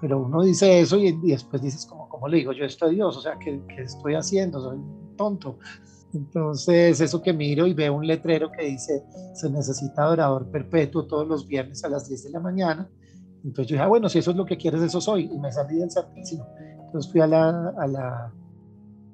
Pero 0.00 0.20
uno 0.20 0.42
dice 0.42 0.80
eso 0.80 0.98
y, 0.98 1.12
después 1.12 1.62
dices, 1.62 1.86
como, 1.86 2.08
¿cómo 2.08 2.28
le 2.28 2.38
digo 2.38 2.52
yo 2.52 2.64
esto 2.64 2.86
a 2.86 2.88
Dios? 2.88 3.16
O 3.16 3.20
sea, 3.20 3.38
¿qué, 3.38 3.62
¿qué 3.68 3.82
estoy 3.82 4.14
haciendo? 4.14 4.60
Soy 4.60 4.78
tonto. 5.16 5.58
Entonces, 6.12 7.00
eso 7.00 7.22
que 7.22 7.32
miro 7.32 7.66
y 7.66 7.74
veo 7.74 7.94
un 7.94 8.06
letrero 8.06 8.50
que 8.50 8.64
dice, 8.64 9.04
se 9.34 9.48
necesita 9.48 10.02
adorador 10.02 10.50
perpetuo 10.50 11.06
todos 11.06 11.26
los 11.26 11.46
viernes 11.46 11.84
a 11.84 11.88
las 11.88 12.08
10 12.08 12.24
de 12.24 12.30
la 12.30 12.40
mañana. 12.40 12.90
Entonces 13.44 13.66
yo 13.66 13.74
dije, 13.74 13.84
ah, 13.84 13.88
bueno, 13.88 14.08
si 14.08 14.18
eso 14.18 14.30
es 14.30 14.36
lo 14.36 14.44
que 14.44 14.56
quieres, 14.56 14.82
eso 14.82 15.00
soy. 15.00 15.30
Y 15.32 15.38
me 15.38 15.50
salí 15.50 15.78
del 15.78 15.90
Santísimo. 15.90 16.46
Entonces 16.86 17.10
fui 17.10 17.20
a 17.20 17.26
la, 17.26 18.32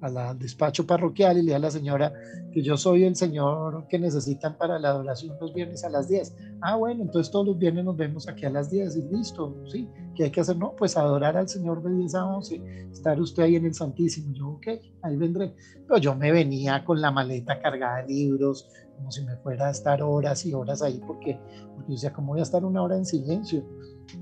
a 0.00 0.34
despacho 0.34 0.86
parroquial 0.86 1.38
y 1.38 1.40
le 1.40 1.42
dije 1.42 1.54
a 1.54 1.58
la 1.58 1.70
señora 1.70 2.12
que 2.52 2.62
yo 2.62 2.76
soy 2.76 3.04
el 3.04 3.16
señor 3.16 3.86
que 3.88 3.98
necesitan 3.98 4.56
para 4.56 4.78
la 4.78 4.90
adoración 4.90 5.36
los 5.40 5.52
viernes 5.54 5.84
a 5.84 5.90
las 5.90 6.08
10. 6.08 6.36
Ah, 6.60 6.76
bueno, 6.76 7.02
entonces 7.02 7.30
todos 7.30 7.46
los 7.46 7.58
viernes 7.58 7.84
nos 7.84 7.96
vemos 7.96 8.28
aquí 8.28 8.46
a 8.46 8.50
las 8.50 8.70
10 8.70 8.96
y 8.96 9.02
listo, 9.14 9.56
¿sí? 9.66 9.88
¿Qué 10.14 10.24
hay 10.24 10.30
que 10.30 10.40
hacer? 10.40 10.56
No, 10.56 10.74
pues 10.76 10.96
adorar 10.96 11.36
al 11.36 11.48
Señor 11.48 11.82
de 11.82 11.94
10 11.94 12.14
a 12.14 12.26
11, 12.26 12.88
estar 12.92 13.20
usted 13.20 13.44
ahí 13.44 13.56
en 13.56 13.66
el 13.66 13.74
Santísimo. 13.74 14.32
Yo, 14.32 14.48
ok, 14.50 14.66
ahí 15.02 15.16
vendré. 15.16 15.54
Pero 15.86 15.98
yo 15.98 16.14
me 16.14 16.32
venía 16.32 16.84
con 16.84 17.00
la 17.00 17.10
maleta 17.10 17.60
cargada 17.60 18.02
de 18.02 18.08
libros, 18.08 18.68
como 18.96 19.10
si 19.12 19.24
me 19.24 19.36
fuera 19.36 19.68
a 19.68 19.70
estar 19.70 20.02
horas 20.02 20.44
y 20.46 20.54
horas 20.54 20.82
ahí, 20.82 21.00
porque, 21.06 21.38
porque 21.74 21.88
yo 21.90 21.94
decía, 21.94 22.12
¿cómo 22.12 22.32
voy 22.32 22.40
a 22.40 22.44
estar 22.44 22.64
una 22.64 22.82
hora 22.82 22.96
en 22.96 23.04
silencio? 23.04 23.64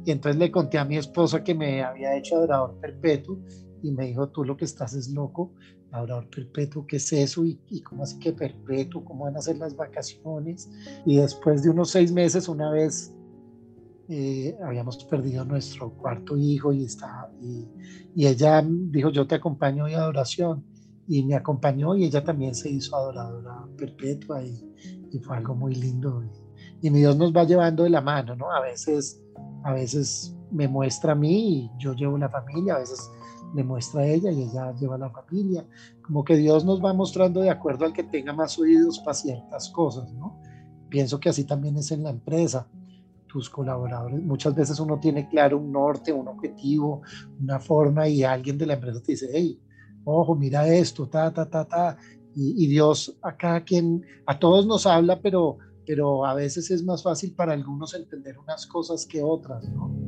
Y 0.05 0.11
entonces 0.11 0.39
le 0.39 0.51
conté 0.51 0.79
a 0.79 0.85
mi 0.85 0.97
esposa 0.97 1.43
que 1.43 1.55
me 1.55 1.83
había 1.83 2.17
hecho 2.17 2.37
adorador 2.37 2.79
perpetuo 2.81 3.39
y 3.83 3.93
me 3.93 4.07
dijo, 4.07 4.29
tú 4.29 4.45
lo 4.45 4.57
que 4.57 4.65
estás 4.65 4.95
es 4.95 5.11
loco, 5.11 5.53
adorador 5.93 6.29
perpetuo, 6.31 6.87
¿qué 6.87 6.97
es 6.97 7.13
eso? 7.13 7.45
¿Y, 7.45 7.61
y 7.69 7.83
cómo 7.83 8.03
así 8.03 8.19
que 8.19 8.33
perpetuo? 8.33 9.05
¿Cómo 9.05 9.25
van 9.25 9.37
a 9.37 9.43
ser 9.43 9.57
las 9.59 9.77
vacaciones? 9.77 10.71
Y 11.05 11.17
después 11.17 11.63
de 11.63 11.71
unos 11.71 11.91
seis 11.91 12.13
meses, 12.13 12.49
una 12.49 12.71
vez 12.71 13.15
eh, 14.09 14.57
habíamos 14.65 15.05
perdido 15.05 15.45
nuestro 15.45 15.91
cuarto 15.91 16.37
hijo 16.37 16.73
y, 16.73 16.85
está, 16.85 17.29
y, 17.43 17.69
y, 18.15 18.27
ella 18.27 18.65
dijo, 18.65 19.11
yo 19.11 19.27
te 19.27 19.35
acompaño 19.35 19.85
hoy 19.85 19.95
a 19.95 19.99
adoración. 19.99 20.65
Y 21.09 21.25
me 21.25 21.37
acompañó 21.37 21.95
y 21.95 22.05
ella 22.05 22.25
también 22.25 22.53
se 22.55 22.69
hizo 22.69 22.97
adoradora 22.97 23.65
perpetua 23.77 24.43
y, 24.43 24.75
y 25.13 25.19
fue 25.19 25.37
algo 25.37 25.55
muy 25.55 25.75
lindo. 25.75 26.23
Y, 26.81 26.91
mi 26.91 27.01
Dios 27.01 27.17
nos 27.17 27.35
va 27.35 27.45
llevando 27.45 27.85
de 27.85 27.91
la 27.91 28.01
mano, 28.01 28.37
¿no? 28.37 28.51
A 28.51 28.61
veces, 28.61 29.21
a 29.65 29.73
veces 29.73 30.37
me 30.51 30.69
muestra 30.69 31.13
a 31.13 31.15
mí 31.15 31.59
y 31.59 31.71
yo 31.79 31.95
llevo 31.95 32.17
la 32.19 32.29
familia, 32.29 32.77
a 32.77 32.79
veces 32.79 33.11
le 33.55 33.65
muestra 33.65 34.03
a 34.03 34.07
ella 34.07 34.31
y 34.31 34.43
ella 34.43 34.73
lleva 34.79 34.99
la 34.99 35.11
familia. 35.11 35.67
Como 36.03 36.25
que 36.25 36.37
Dios 36.37 36.65
nos 36.65 36.85
va 36.85 36.93
mostrando 36.93 37.41
de 37.41 37.51
acuerdo 37.51 37.85
al 37.85 37.93
que 37.93 38.05
tenga 38.05 38.33
más 38.33 38.59
oídos 38.59 38.99
para 39.01 39.15
ciertas 39.15 39.71
cosas, 39.71 40.13
¿no? 40.13 40.41
Pienso 40.89 41.19
que 41.19 41.29
así 41.29 41.45
también 41.45 41.77
es 41.77 41.91
en 41.91 42.03
la 42.03 42.11
empresa. 42.11 42.69
Tus 43.27 43.51
colaboradores, 43.51 44.23
muchas 44.23 44.55
veces 44.55 44.79
uno 44.81 44.99
tiene 44.99 45.29
claro 45.29 45.59
un 45.59 45.73
norte, 45.73 46.13
un 46.13 46.29
objetivo, 46.29 47.03
una 47.41 47.59
forma 47.59 48.09
y 48.09 48.23
alguien 48.23 48.57
de 48.57 48.67
la 48.67 48.75
empresa 48.75 49.03
te 49.03 49.13
dice, 49.13 49.29
hey, 49.33 49.61
ojo, 50.05 50.37
mira 50.37 50.67
esto, 50.69 51.09
ta, 51.09 51.33
ta, 51.33 51.51
ta, 51.51 51.65
ta. 51.65 51.99
Y, 52.37 52.65
y 52.65 52.69
Dios 52.69 53.17
a 53.23 53.37
cada 53.37 53.65
quien, 53.65 54.05
a 54.27 54.39
todos 54.39 54.67
nos 54.67 54.87
habla, 54.87 55.21
pero, 55.23 55.57
pero 55.87 56.27
a 56.27 56.35
veces 56.35 56.71
es 56.71 56.85
más 56.85 57.03
fácil 57.03 57.35
para 57.35 57.55
algunos 57.55 57.95
entender 57.95 58.39
unas 58.39 58.67
cosas 58.67 59.07
que 59.07 59.23
otras, 59.23 59.69
¿no? 59.71 60.07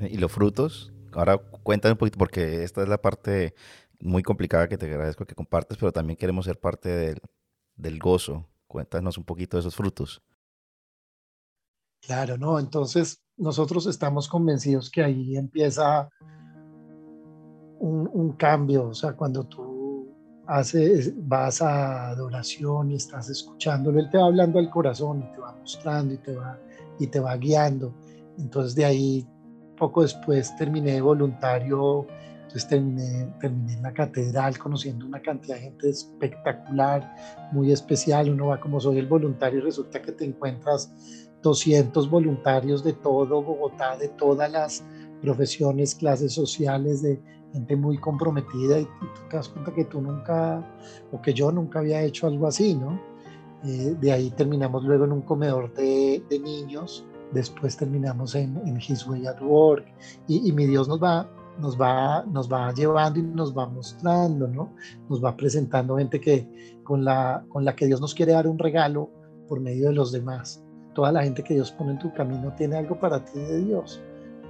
¿Y 0.00 0.18
los 0.18 0.32
frutos? 0.32 0.92
Ahora 1.12 1.38
cuéntame 1.38 1.92
un 1.92 1.98
poquito, 1.98 2.18
porque 2.18 2.64
esta 2.64 2.82
es 2.82 2.88
la 2.88 3.00
parte 3.00 3.54
muy 4.00 4.24
complicada 4.24 4.68
que 4.68 4.76
te 4.76 4.86
agradezco 4.86 5.24
que 5.24 5.36
compartes, 5.36 5.78
pero 5.78 5.92
también 5.92 6.16
queremos 6.16 6.44
ser 6.44 6.58
parte 6.58 6.88
del, 6.88 7.20
del 7.76 7.98
gozo. 8.00 8.48
Cuéntanos 8.66 9.16
un 9.16 9.24
poquito 9.24 9.56
de 9.56 9.60
esos 9.60 9.76
frutos. 9.76 10.22
Claro, 12.00 12.36
no, 12.36 12.58
entonces 12.58 13.22
nosotros 13.42 13.86
estamos 13.86 14.28
convencidos 14.28 14.88
que 14.88 15.02
ahí 15.02 15.36
empieza 15.36 16.08
un, 17.80 18.08
un, 18.12 18.32
cambio, 18.32 18.86
o 18.86 18.94
sea, 18.94 19.14
cuando 19.14 19.42
tú 19.42 20.08
haces, 20.46 21.12
vas 21.26 21.60
a 21.60 22.10
adoración 22.10 22.92
y 22.92 22.94
estás 22.94 23.28
escuchándolo, 23.28 23.98
él 23.98 24.08
te 24.10 24.18
va 24.18 24.26
hablando 24.26 24.60
al 24.60 24.70
corazón 24.70 25.24
y 25.24 25.34
te 25.34 25.40
va 25.40 25.56
mostrando 25.58 26.14
y 26.14 26.18
te 26.18 26.36
va, 26.36 26.56
y 27.00 27.08
te 27.08 27.18
va 27.18 27.36
guiando. 27.36 27.92
Entonces 28.38 28.76
de 28.76 28.84
ahí 28.84 29.26
poco 29.76 30.02
después 30.02 30.54
terminé 30.56 31.00
voluntario, 31.00 32.06
entonces 32.42 32.68
terminé, 32.68 33.34
terminé 33.40 33.74
en 33.74 33.82
la 33.82 33.92
catedral 33.92 34.56
conociendo 34.56 35.04
una 35.04 35.20
cantidad 35.20 35.56
de 35.56 35.62
gente 35.62 35.90
espectacular, 35.90 37.12
muy 37.50 37.72
especial. 37.72 38.30
Uno 38.30 38.46
va 38.46 38.60
como 38.60 38.78
soy 38.78 38.98
el 38.98 39.08
voluntario 39.08 39.58
y 39.58 39.62
resulta 39.62 40.00
que 40.00 40.12
te 40.12 40.24
encuentras 40.24 40.92
200 41.42 42.08
voluntarios 42.08 42.84
de 42.84 42.92
todo 42.92 43.42
Bogotá, 43.42 43.96
de 43.96 44.08
todas 44.08 44.50
las 44.50 44.84
profesiones, 45.20 45.94
clases 45.94 46.32
sociales, 46.32 47.02
de 47.02 47.20
gente 47.52 47.76
muy 47.76 47.98
comprometida 47.98 48.80
y 48.80 48.84
tú 48.84 49.06
te 49.28 49.36
das 49.36 49.48
cuenta 49.48 49.72
que 49.72 49.84
tú 49.84 50.00
nunca, 50.00 50.64
o 51.12 51.20
que 51.20 51.34
yo 51.34 51.52
nunca 51.52 51.80
había 51.80 52.02
hecho 52.02 52.26
algo 52.26 52.46
así, 52.46 52.74
¿no? 52.74 53.00
Eh, 53.64 53.94
de 54.00 54.12
ahí 54.12 54.30
terminamos 54.30 54.82
luego 54.84 55.04
en 55.04 55.12
un 55.12 55.22
comedor 55.22 55.72
de, 55.74 56.22
de 56.28 56.38
niños 56.40 57.06
después 57.32 57.76
terminamos 57.76 58.34
en, 58.34 58.56
en 58.66 58.76
His 58.76 59.06
Way 59.06 59.26
at 59.26 59.40
Work 59.40 59.84
y, 60.28 60.48
y, 60.48 60.52
mi 60.52 60.66
Dios 60.66 60.88
nos 60.88 61.02
va, 61.02 61.28
nos, 61.58 61.80
va, 61.80 62.24
nos 62.24 62.50
va 62.50 62.72
llevando 62.72 63.18
y 63.18 63.22
nos 63.22 63.56
va 63.56 63.66
mostrando, 63.66 64.46
¿no? 64.46 64.74
Nos 65.08 65.24
va 65.24 65.36
presentando 65.36 65.96
gente 65.96 66.20
que, 66.20 66.80
con, 66.84 67.04
la, 67.04 67.44
con 67.48 67.64
la 67.64 67.74
que 67.74 67.86
Dios 67.86 68.00
nos 68.00 68.14
quiere 68.14 68.32
dar 68.32 68.46
un 68.46 68.58
regalo 68.58 69.10
por 69.48 69.60
medio 69.60 69.88
de 69.88 69.94
los 69.94 70.12
demás. 70.12 70.62
Toda 70.94 71.12
la 71.12 71.22
gente 71.22 71.42
que 71.42 71.54
Dios 71.54 71.72
pone 71.72 71.92
en 71.92 71.98
tu 71.98 72.12
camino 72.12 72.52
tiene 72.56 72.76
algo 72.76 72.98
para 72.98 73.24
ti 73.24 73.38
de 73.38 73.64
Dios 73.64 74.02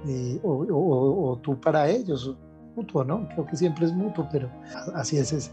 eh, 0.07 0.39
o, 0.43 0.51
o, 0.51 1.31
o, 1.31 1.37
tú 1.37 1.59
para 1.59 1.89
ellos, 1.89 2.35
mutuo, 2.75 3.03
¿no? 3.03 3.27
Creo 3.29 3.45
que 3.45 3.55
siempre 3.55 3.85
es 3.85 3.93
mutuo, 3.93 4.27
pero 4.31 4.49
así 4.95 5.17
es. 5.17 5.51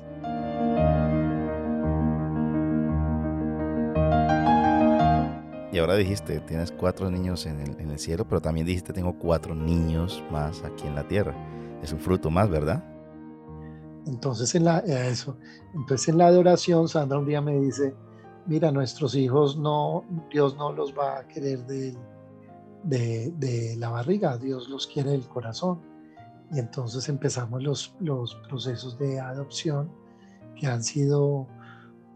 Y 5.72 5.78
ahora 5.78 5.94
dijiste, 5.94 6.40
tienes 6.40 6.72
cuatro 6.72 7.08
niños 7.10 7.46
en 7.46 7.60
el, 7.60 7.80
en 7.80 7.90
el, 7.90 7.98
cielo, 8.00 8.26
pero 8.28 8.40
también 8.40 8.66
dijiste, 8.66 8.92
tengo 8.92 9.16
cuatro 9.16 9.54
niños 9.54 10.22
más 10.32 10.64
aquí 10.64 10.88
en 10.88 10.96
la 10.96 11.06
tierra. 11.06 11.32
Es 11.80 11.92
un 11.92 12.00
fruto 12.00 12.28
más, 12.28 12.50
¿verdad? 12.50 12.82
Entonces 14.06 14.52
en 14.56 14.64
la, 14.64 14.80
eh, 14.80 15.10
eso, 15.10 15.36
entonces 15.74 16.08
en 16.08 16.18
la 16.18 16.26
adoración, 16.26 16.88
Sandra 16.88 17.18
un 17.18 17.26
día 17.26 17.40
me 17.40 17.58
dice, 17.60 17.94
mira, 18.46 18.70
nuestros 18.70 19.14
hijos 19.14 19.56
no, 19.56 20.04
Dios 20.30 20.56
no 20.56 20.72
los 20.72 20.96
va 20.96 21.18
a 21.18 21.28
querer 21.28 21.66
de, 21.66 21.96
la 23.76 23.90
barriga, 23.90 24.38
Dios 24.38 24.68
los 24.68 24.86
quiere 24.86 25.10
del 25.10 25.26
corazón. 25.26 25.80
Y 26.52 26.58
entonces 26.58 27.08
empezamos 27.08 27.62
los, 27.62 28.36
procesos 28.48 28.98
de 28.98 29.20
adopción 29.20 29.90
que 30.56 30.66
han 30.66 30.82
sido 30.82 31.46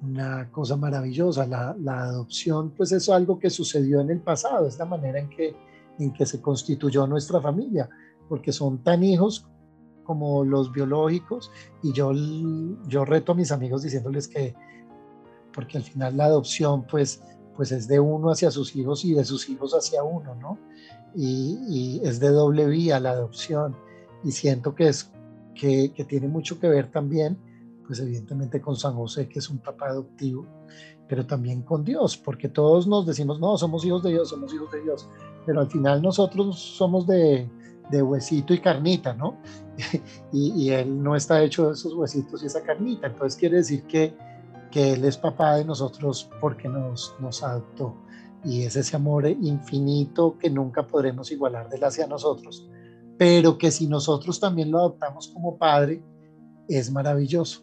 una 0.02 0.50
cosa 0.50 0.76
maravillosa. 0.76 1.46
La, 1.46 1.76
la, 1.78 2.02
adopción, 2.02 2.70
pues 2.70 2.92
es 2.92 3.08
algo 3.08 3.38
que 3.38 3.50
sucedió 3.50 4.00
en 4.00 4.10
el 4.10 4.20
pasado, 4.20 4.66
es 4.66 4.78
la 4.78 4.86
manera 4.86 5.20
en 5.20 5.30
que, 5.30 5.54
en 5.98 6.12
que 6.12 6.26
se 6.26 6.40
constituyó 6.40 7.06
nuestra 7.06 7.40
familia, 7.40 7.88
porque 8.28 8.52
son 8.52 8.82
tan 8.82 9.04
hijos 9.04 9.46
como 10.04 10.44
los 10.44 10.70
biológicos 10.70 11.50
y 11.82 11.92
yo, 11.92 12.12
yo 12.86 13.04
reto 13.04 13.32
a 13.32 13.34
mis 13.34 13.50
amigos 13.50 13.82
diciéndoles 13.82 14.28
que, 14.28 14.54
porque 15.54 15.78
al 15.78 15.84
final 15.84 16.16
la 16.16 16.26
adopción 16.26 16.86
pues, 16.86 17.22
pues 17.56 17.72
es 17.72 17.86
de 17.88 18.00
uno 18.00 18.30
hacia 18.30 18.50
sus 18.50 18.74
hijos 18.76 19.04
y 19.04 19.14
de 19.14 19.24
sus 19.24 19.48
hijos 19.48 19.72
hacia 19.72 20.02
uno, 20.02 20.34
¿no? 20.34 20.58
Y, 21.14 21.58
y 21.68 22.00
es 22.04 22.18
de 22.20 22.28
doble 22.28 22.66
vía 22.66 22.98
la 22.98 23.10
adopción 23.10 23.76
y 24.24 24.32
siento 24.32 24.74
que, 24.74 24.88
es, 24.88 25.10
que, 25.54 25.92
que 25.94 26.04
tiene 26.04 26.26
mucho 26.28 26.58
que 26.58 26.68
ver 26.68 26.90
también 26.90 27.38
pues 27.86 28.00
evidentemente 28.00 28.60
con 28.60 28.76
San 28.76 28.94
José, 28.94 29.28
que 29.28 29.38
es 29.38 29.50
un 29.50 29.58
papá 29.58 29.88
adoptivo, 29.88 30.46
pero 31.08 31.26
también 31.26 31.62
con 31.62 31.84
Dios, 31.84 32.16
porque 32.16 32.48
todos 32.48 32.86
nos 32.86 33.06
decimos, 33.06 33.40
no, 33.40 33.56
somos 33.58 33.84
hijos 33.84 34.02
de 34.02 34.10
Dios, 34.10 34.30
somos 34.30 34.52
hijos 34.54 34.70
de 34.72 34.82
Dios, 34.82 35.08
pero 35.44 35.60
al 35.60 35.70
final 35.70 36.00
nosotros 36.00 36.58
somos 36.58 37.06
de, 37.06 37.48
de 37.90 38.02
huesito 38.02 38.54
y 38.54 38.58
carnita, 38.58 39.12
¿no? 39.14 39.36
y, 40.32 40.52
y, 40.62 40.70
Él 40.70 41.02
no 41.02 41.14
está 41.14 41.42
hecho 41.42 41.66
de 41.66 41.74
esos 41.74 41.92
huesitos 41.94 42.42
y 42.42 42.46
esa 42.46 42.62
carnita, 42.62 43.08
entonces 43.08 43.38
quiere 43.38 43.58
decir 43.58 43.82
que, 43.84 44.16
que 44.74 44.94
Él 44.94 45.04
es 45.04 45.16
papá 45.16 45.54
de 45.54 45.64
nosotros 45.64 46.28
porque 46.40 46.68
nos, 46.68 47.14
nos 47.20 47.44
adoptó. 47.44 47.94
Y 48.44 48.64
es 48.64 48.74
ese 48.74 48.96
amor 48.96 49.24
infinito 49.24 50.36
que 50.36 50.50
nunca 50.50 50.84
podremos 50.84 51.30
igualar 51.30 51.68
de 51.68 51.76
él 51.76 51.84
hacia 51.84 52.08
nosotros, 52.08 52.68
pero 53.16 53.56
que 53.56 53.70
si 53.70 53.86
nosotros 53.86 54.40
también 54.40 54.72
lo 54.72 54.80
adoptamos 54.80 55.28
como 55.28 55.56
padre, 55.56 56.02
es 56.68 56.90
maravilloso. 56.90 57.62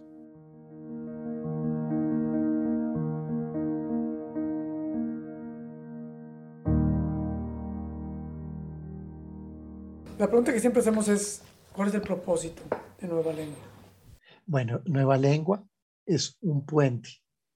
La 10.17 10.27
pregunta 10.27 10.53
que 10.53 10.61
siempre 10.61 10.79
hacemos 10.79 11.09
es, 11.09 11.43
¿Cuál 11.73 11.87
es 11.87 11.95
el 11.95 12.01
propósito 12.01 12.63
de 12.99 13.07
Nueva 13.07 13.31
Lengua? 13.31 13.63
Bueno, 14.45 14.81
Nueva 14.85 15.17
Lengua 15.17 15.63
es 16.05 16.37
un 16.41 16.65
puente 16.65 17.09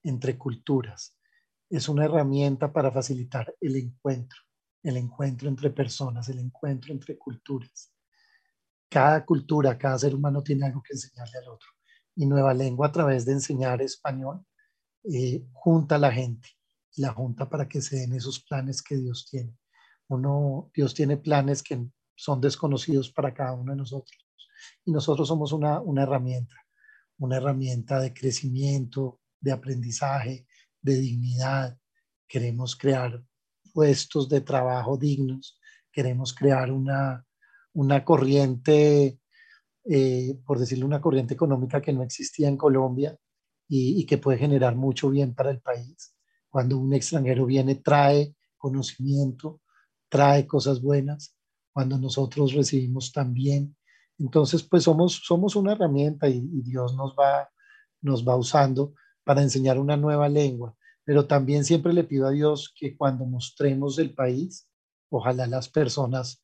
entre 0.03 0.37
culturas, 0.37 1.17
es 1.69 1.89
una 1.89 2.05
herramienta 2.05 2.71
para 2.71 2.91
facilitar 2.91 3.55
el 3.59 3.75
encuentro, 3.75 4.39
el 4.83 4.97
encuentro 4.97 5.49
entre 5.49 5.71
personas, 5.71 6.29
el 6.29 6.39
encuentro 6.39 6.93
entre 6.93 7.17
culturas. 7.17 7.91
Cada 8.89 9.25
cultura, 9.25 9.77
cada 9.77 9.97
ser 9.97 10.13
humano 10.13 10.43
tiene 10.43 10.67
algo 10.67 10.81
que 10.83 10.93
enseñarle 10.93 11.39
al 11.39 11.49
otro. 11.49 11.67
Y 12.15 12.25
Nueva 12.25 12.53
Lengua, 12.53 12.87
a 12.87 12.91
través 12.91 13.25
de 13.25 13.33
enseñar 13.33 13.81
español, 13.81 14.45
eh, 15.03 15.45
junta 15.53 15.95
a 15.95 15.99
la 15.99 16.11
gente, 16.11 16.49
la 16.97 17.11
junta 17.11 17.49
para 17.49 17.67
que 17.67 17.81
se 17.81 17.97
den 17.97 18.13
esos 18.13 18.39
planes 18.43 18.81
que 18.81 18.97
Dios 18.97 19.27
tiene. 19.29 19.57
Uno, 20.07 20.71
Dios 20.73 20.93
tiene 20.93 21.17
planes 21.17 21.61
que 21.61 21.87
son 22.15 22.39
desconocidos 22.39 23.11
para 23.11 23.33
cada 23.33 23.53
uno 23.53 23.71
de 23.71 23.77
nosotros. 23.77 24.17
Y 24.85 24.91
nosotros 24.91 25.27
somos 25.27 25.51
una, 25.51 25.81
una 25.81 26.03
herramienta, 26.03 26.55
una 27.17 27.37
herramienta 27.37 27.99
de 27.99 28.13
crecimiento, 28.13 29.19
de 29.39 29.51
aprendizaje, 29.51 30.47
de 30.81 30.95
dignidad. 30.95 31.77
Queremos 32.27 32.75
crear 32.75 33.23
puestos 33.73 34.29
de 34.29 34.41
trabajo 34.41 34.97
dignos, 34.97 35.59
queremos 35.91 36.33
crear 36.33 36.71
una, 36.71 37.25
una 37.73 38.03
corriente, 38.03 39.19
eh, 39.85 40.39
por 40.45 40.59
decirlo, 40.59 40.85
una 40.85 41.01
corriente 41.01 41.33
económica 41.33 41.81
que 41.81 41.93
no 41.93 42.03
existía 42.03 42.47
en 42.47 42.57
Colombia 42.57 43.17
y, 43.67 44.01
y 44.01 44.05
que 44.05 44.17
puede 44.17 44.37
generar 44.37 44.75
mucho 44.75 45.09
bien 45.09 45.33
para 45.33 45.51
el 45.51 45.61
país. 45.61 46.15
Cuando 46.49 46.77
un 46.77 46.93
extranjero 46.93 47.45
viene, 47.45 47.75
trae 47.75 48.35
conocimiento, 48.57 49.61
trae 50.09 50.47
cosas 50.47 50.81
buenas. 50.81 51.35
Cuando 51.73 51.97
nosotros 51.97 52.53
recibimos 52.53 53.11
también. 53.11 53.75
Entonces, 54.19 54.63
pues 54.63 54.83
somos, 54.83 55.21
somos 55.25 55.55
una 55.55 55.73
herramienta 55.73 56.27
y, 56.29 56.41
Dios 56.61 56.95
nos 56.95 57.15
va, 57.15 57.49
nos 58.01 58.27
va 58.27 58.35
usando 58.35 58.93
para 59.23 59.41
enseñar 59.41 59.79
una 59.79 59.97
nueva 59.97 60.29
lengua. 60.29 60.75
Pero 61.03 61.27
también 61.27 61.65
siempre 61.65 61.93
le 61.93 62.03
pido 62.03 62.27
a 62.27 62.31
Dios 62.31 62.73
que 62.75 62.95
cuando 62.95 63.25
mostremos 63.25 63.99
el 63.99 64.13
país, 64.13 64.67
ojalá 65.09 65.47
las 65.47 65.69
personas 65.69 66.41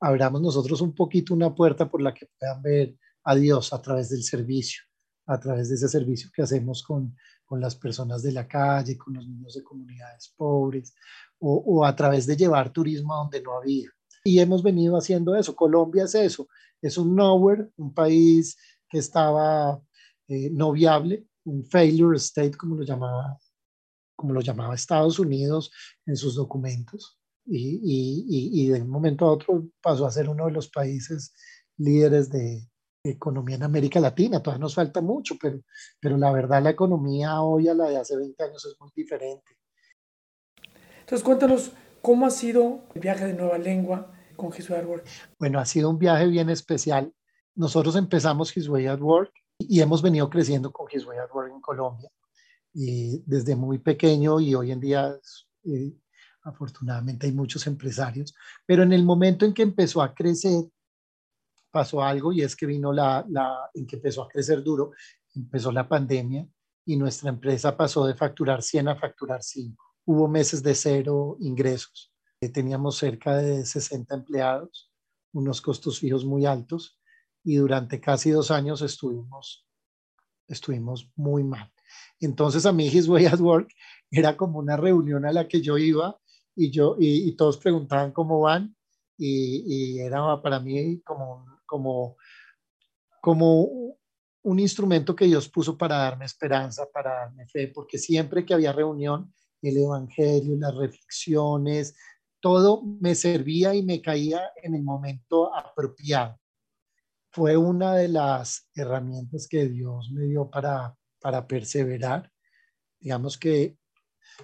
abramos 0.00 0.42
nosotros 0.42 0.80
un 0.80 0.94
poquito 0.94 1.32
una 1.32 1.54
puerta 1.54 1.88
por 1.88 2.02
la 2.02 2.12
que 2.12 2.26
puedan 2.38 2.60
ver 2.62 2.96
a 3.24 3.34
Dios 3.36 3.72
a 3.72 3.80
través 3.80 4.10
del 4.10 4.24
servicio, 4.24 4.82
a 5.26 5.38
través 5.38 5.68
de 5.68 5.76
ese 5.76 5.88
servicio 5.88 6.30
que 6.34 6.42
hacemos 6.42 6.82
con, 6.82 7.16
con 7.44 7.60
las 7.60 7.76
personas 7.76 8.22
de 8.22 8.32
la 8.32 8.48
calle, 8.48 8.98
con 8.98 9.14
los 9.14 9.26
niños 9.28 9.54
de 9.54 9.62
comunidades 9.62 10.34
pobres, 10.36 10.94
o, 11.38 11.62
o 11.64 11.84
a 11.84 11.94
través 11.94 12.26
de 12.26 12.36
llevar 12.36 12.72
turismo 12.72 13.14
a 13.14 13.18
donde 13.18 13.40
no 13.42 13.56
había. 13.56 13.88
Y 14.24 14.38
hemos 14.38 14.62
venido 14.62 14.96
haciendo 14.96 15.34
eso. 15.34 15.56
Colombia 15.56 16.04
es 16.04 16.14
eso, 16.14 16.48
es 16.80 16.96
un 16.98 17.14
nowhere, 17.14 17.70
un 17.76 17.92
país 17.92 18.56
que 18.88 18.98
estaba 18.98 19.82
eh, 20.28 20.50
no 20.50 20.72
viable, 20.72 21.26
un 21.44 21.64
failure 21.64 22.16
state, 22.16 22.56
como 22.56 22.76
lo 22.76 22.84
llamaba, 22.84 23.38
como 24.16 24.32
lo 24.32 24.40
llamaba 24.40 24.74
Estados 24.74 25.18
Unidos 25.18 25.72
en 26.06 26.16
sus 26.16 26.36
documentos. 26.36 27.18
Y, 27.44 27.80
y, 27.82 28.62
y, 28.62 28.68
de 28.68 28.82
un 28.82 28.88
momento 28.88 29.26
a 29.26 29.32
otro 29.32 29.66
pasó 29.82 30.06
a 30.06 30.12
ser 30.12 30.28
uno 30.28 30.46
de 30.46 30.52
los 30.52 30.68
países 30.68 31.34
líderes 31.76 32.30
de, 32.30 32.68
economía 33.04 33.56
en 33.56 33.64
América 33.64 34.00
Latina. 34.00 34.40
Todavía 34.40 34.60
nos 34.60 34.74
falta 34.74 35.00
mucho, 35.00 35.36
pero, 35.40 35.60
pero 36.00 36.16
la 36.16 36.32
verdad 36.32 36.62
la 36.62 36.70
economía 36.70 37.40
hoy 37.42 37.68
a 37.68 37.74
la 37.74 37.88
de 37.88 37.96
hace 37.96 38.16
20 38.16 38.42
años 38.44 38.64
es 38.64 38.80
muy 38.80 38.90
diferente. 38.94 39.56
Entonces 41.00 41.24
cuéntanos 41.24 41.72
cómo 42.02 42.26
ha 42.26 42.30
sido 42.30 42.82
el 42.94 43.00
viaje 43.00 43.26
de 43.26 43.34
Nueva 43.34 43.58
Lengua 43.58 44.12
con 44.36 44.52
His 44.56 44.68
Way 44.68 44.80
at 44.80 44.86
Work. 44.86 45.06
Bueno, 45.38 45.60
ha 45.60 45.64
sido 45.64 45.88
un 45.88 45.98
viaje 45.98 46.26
bien 46.26 46.50
especial. 46.50 47.12
Nosotros 47.54 47.96
empezamos 47.96 48.54
His 48.56 48.68
Way 48.68 48.86
at 48.86 49.00
Work 49.00 49.32
y 49.58 49.80
hemos 49.80 50.02
venido 50.02 50.28
creciendo 50.28 50.72
con 50.72 50.88
His 50.90 51.06
Way 51.06 51.18
at 51.18 51.30
Work 51.32 51.52
en 51.52 51.60
Colombia 51.60 52.10
y 52.74 53.22
desde 53.26 53.54
muy 53.54 53.78
pequeño 53.78 54.40
y 54.40 54.54
hoy 54.54 54.72
en 54.72 54.80
día 54.80 55.14
eh, 55.64 55.94
afortunadamente 56.42 57.26
hay 57.26 57.32
muchos 57.32 57.66
empresarios, 57.66 58.34
pero 58.66 58.82
en 58.82 58.92
el 58.92 59.04
momento 59.04 59.44
en 59.44 59.52
que 59.52 59.62
empezó 59.62 60.02
a 60.02 60.14
crecer 60.14 60.64
pasó 61.70 62.02
algo 62.02 62.32
y 62.32 62.42
es 62.42 62.56
que 62.56 62.66
vino 62.66 62.92
la, 62.92 63.24
en 63.74 63.86
que 63.86 63.96
empezó 63.96 64.22
a 64.22 64.28
crecer 64.28 64.62
duro, 64.62 64.92
empezó 65.34 65.72
la 65.72 65.88
pandemia 65.88 66.46
y 66.84 66.96
nuestra 66.96 67.30
empresa 67.30 67.76
pasó 67.76 68.06
de 68.06 68.14
facturar 68.14 68.62
100 68.62 68.88
a 68.88 68.96
facturar 68.96 69.42
5. 69.42 69.91
Hubo 70.04 70.28
meses 70.28 70.62
de 70.62 70.74
cero 70.74 71.36
ingresos. 71.40 72.12
Teníamos 72.52 72.96
cerca 72.96 73.36
de 73.36 73.64
60 73.64 74.14
empleados, 74.14 74.90
unos 75.32 75.60
costos 75.60 76.00
fijos 76.00 76.24
muy 76.24 76.44
altos 76.44 76.98
y 77.44 77.56
durante 77.56 78.00
casi 78.00 78.30
dos 78.30 78.50
años 78.50 78.82
estuvimos, 78.82 79.66
estuvimos 80.48 81.10
muy 81.16 81.44
mal. 81.44 81.72
Entonces 82.20 82.66
a 82.66 82.72
mí 82.72 82.86
His 82.86 83.08
Way 83.08 83.26
at 83.26 83.40
Work 83.40 83.68
era 84.10 84.36
como 84.36 84.58
una 84.58 84.76
reunión 84.76 85.24
a 85.24 85.32
la 85.32 85.46
que 85.46 85.60
yo 85.60 85.78
iba 85.78 86.18
y, 86.54 86.70
yo, 86.70 86.96
y, 86.98 87.28
y 87.28 87.36
todos 87.36 87.56
preguntaban 87.58 88.12
cómo 88.12 88.40
van 88.40 88.76
y, 89.16 89.64
y, 89.66 90.00
era 90.00 90.40
para 90.42 90.58
mí 90.58 91.00
como, 91.02 91.46
como, 91.64 92.16
como 93.20 93.96
un 94.42 94.58
instrumento 94.58 95.14
que 95.14 95.26
Dios 95.26 95.48
puso 95.48 95.78
para 95.78 95.96
darme 95.96 96.24
esperanza, 96.24 96.86
para 96.92 97.10
darme 97.10 97.46
fe, 97.46 97.68
porque 97.68 97.98
siempre 97.98 98.44
que 98.44 98.54
había 98.54 98.72
reunión, 98.72 99.32
el 99.68 99.78
Evangelio, 99.78 100.56
las 100.56 100.74
reflexiones, 100.74 101.94
todo 102.40 102.82
me 102.82 103.14
servía 103.14 103.74
y 103.74 103.82
me 103.82 104.02
caía 104.02 104.50
en 104.62 104.74
el 104.74 104.82
momento 104.82 105.54
apropiado. 105.54 106.38
Fue 107.30 107.56
una 107.56 107.94
de 107.94 108.08
las 108.08 108.68
herramientas 108.74 109.46
que 109.48 109.68
Dios 109.68 110.10
me 110.10 110.24
dio 110.24 110.50
para, 110.50 110.94
para 111.20 111.46
perseverar. 111.46 112.30
Digamos 113.00 113.38
que, 113.38 113.78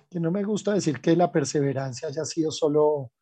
que 0.09 0.21
no 0.21 0.31
me 0.31 0.45
gusta 0.45 0.73
decir 0.73 1.01
que 1.01 1.17
la 1.17 1.31
perseverancia 1.31 2.09
haya 2.09 2.25
sido 2.25 2.51
solo 2.51 3.13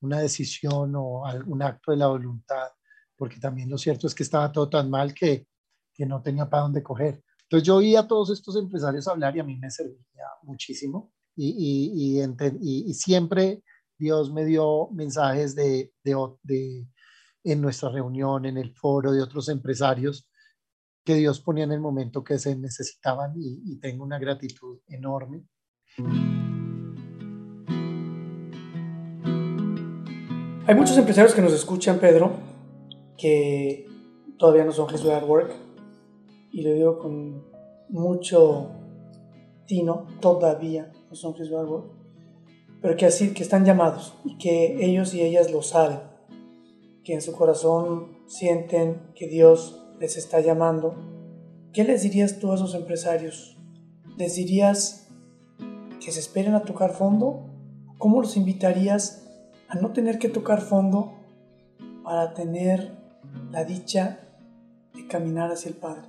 una 0.00 0.20
decisión 0.20 0.94
o 0.96 1.24
algún 1.26 1.62
acto 1.62 1.92
de 1.92 1.98
la 1.98 2.08
voluntad, 2.08 2.68
porque 3.14 3.38
también 3.38 3.70
lo 3.70 3.78
cierto 3.78 4.06
es 4.06 4.14
que 4.14 4.24
estaba 4.24 4.50
todo 4.50 4.68
tan 4.68 4.90
mal 4.90 5.14
que, 5.14 5.46
que 5.94 6.06
no 6.06 6.22
tenía 6.22 6.48
para 6.48 6.64
dónde 6.64 6.82
coger. 6.82 7.22
Entonces 7.42 7.66
yo 7.66 7.76
oía 7.76 8.00
a 8.00 8.08
todos 8.08 8.30
estos 8.30 8.56
empresarios 8.56 9.06
hablar 9.06 9.36
y 9.36 9.40
a 9.40 9.44
mí 9.44 9.56
me 9.56 9.70
servía 9.70 10.26
muchísimo 10.42 11.12
y, 11.36 12.20
y, 12.20 12.22
y, 12.22 12.90
y 12.90 12.94
siempre 12.94 13.62
Dios 13.98 14.32
me 14.32 14.44
dio 14.44 14.88
mensajes 14.90 15.54
de, 15.54 15.92
de, 16.02 16.16
de, 16.42 16.86
en 17.44 17.60
nuestra 17.60 17.88
reunión, 17.88 18.46
en 18.46 18.56
el 18.56 18.74
foro 18.74 19.12
de 19.12 19.22
otros 19.22 19.48
empresarios 19.48 20.28
que 21.04 21.14
Dios 21.14 21.40
ponía 21.40 21.64
en 21.64 21.72
el 21.72 21.80
momento 21.80 22.22
que 22.22 22.38
se 22.38 22.56
necesitaban 22.56 23.32
y, 23.36 23.78
tengo 23.80 24.04
una 24.04 24.18
gratitud 24.18 24.78
enorme. 24.88 25.44
Hay 30.66 30.74
muchos 30.76 30.96
empresarios 30.96 31.34
que 31.34 31.42
nos 31.42 31.52
escuchan, 31.52 31.98
Pedro, 31.98 32.32
que 33.18 33.86
todavía 34.38 34.64
no 34.64 34.72
son 34.72 34.88
Jesús 34.88 35.10
at 35.10 35.24
Work, 35.24 35.52
y 36.52 36.62
lo 36.62 36.72
digo 36.72 36.98
con 36.98 37.44
mucho 37.88 38.81
todavía 40.20 40.92
no 41.08 41.16
son 41.16 41.34
Jesús 41.34 41.52
pero 42.80 42.96
que 42.96 43.06
así, 43.06 43.32
que 43.32 43.44
están 43.44 43.64
llamados 43.64 44.14
y 44.24 44.36
que 44.38 44.84
ellos 44.84 45.14
y 45.14 45.22
ellas 45.22 45.52
lo 45.52 45.62
saben, 45.62 46.00
que 47.04 47.14
en 47.14 47.22
su 47.22 47.32
corazón 47.32 48.18
sienten 48.26 49.12
que 49.14 49.28
Dios 49.28 49.80
les 50.00 50.16
está 50.16 50.40
llamando, 50.40 50.96
¿qué 51.72 51.84
les 51.84 52.02
dirías 52.02 52.40
tú 52.40 52.50
a 52.50 52.56
esos 52.56 52.74
empresarios? 52.74 53.56
¿Les 54.16 54.34
dirías 54.34 55.08
que 56.04 56.10
se 56.10 56.18
esperen 56.18 56.54
a 56.54 56.64
tocar 56.64 56.92
fondo? 56.92 57.46
¿Cómo 57.98 58.20
los 58.20 58.36
invitarías 58.36 59.28
a 59.68 59.76
no 59.76 59.92
tener 59.92 60.18
que 60.18 60.28
tocar 60.28 60.60
fondo 60.60 61.12
para 62.02 62.34
tener 62.34 62.98
la 63.52 63.64
dicha 63.64 64.18
de 64.92 65.06
caminar 65.06 65.52
hacia 65.52 65.68
el 65.68 65.76
Padre? 65.76 66.02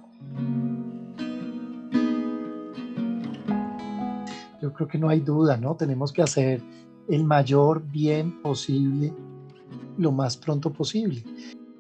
Yo 4.64 4.72
creo 4.72 4.88
que 4.88 4.98
no 4.98 5.10
hay 5.10 5.20
duda, 5.20 5.58
¿no? 5.58 5.76
Tenemos 5.76 6.14
que 6.14 6.22
hacer 6.22 6.62
el 7.10 7.26
mayor 7.26 7.84
bien 7.86 8.42
posible 8.42 9.14
lo 9.98 10.14
más 10.14 10.38
pronto 10.38 10.72
posible 10.72 11.22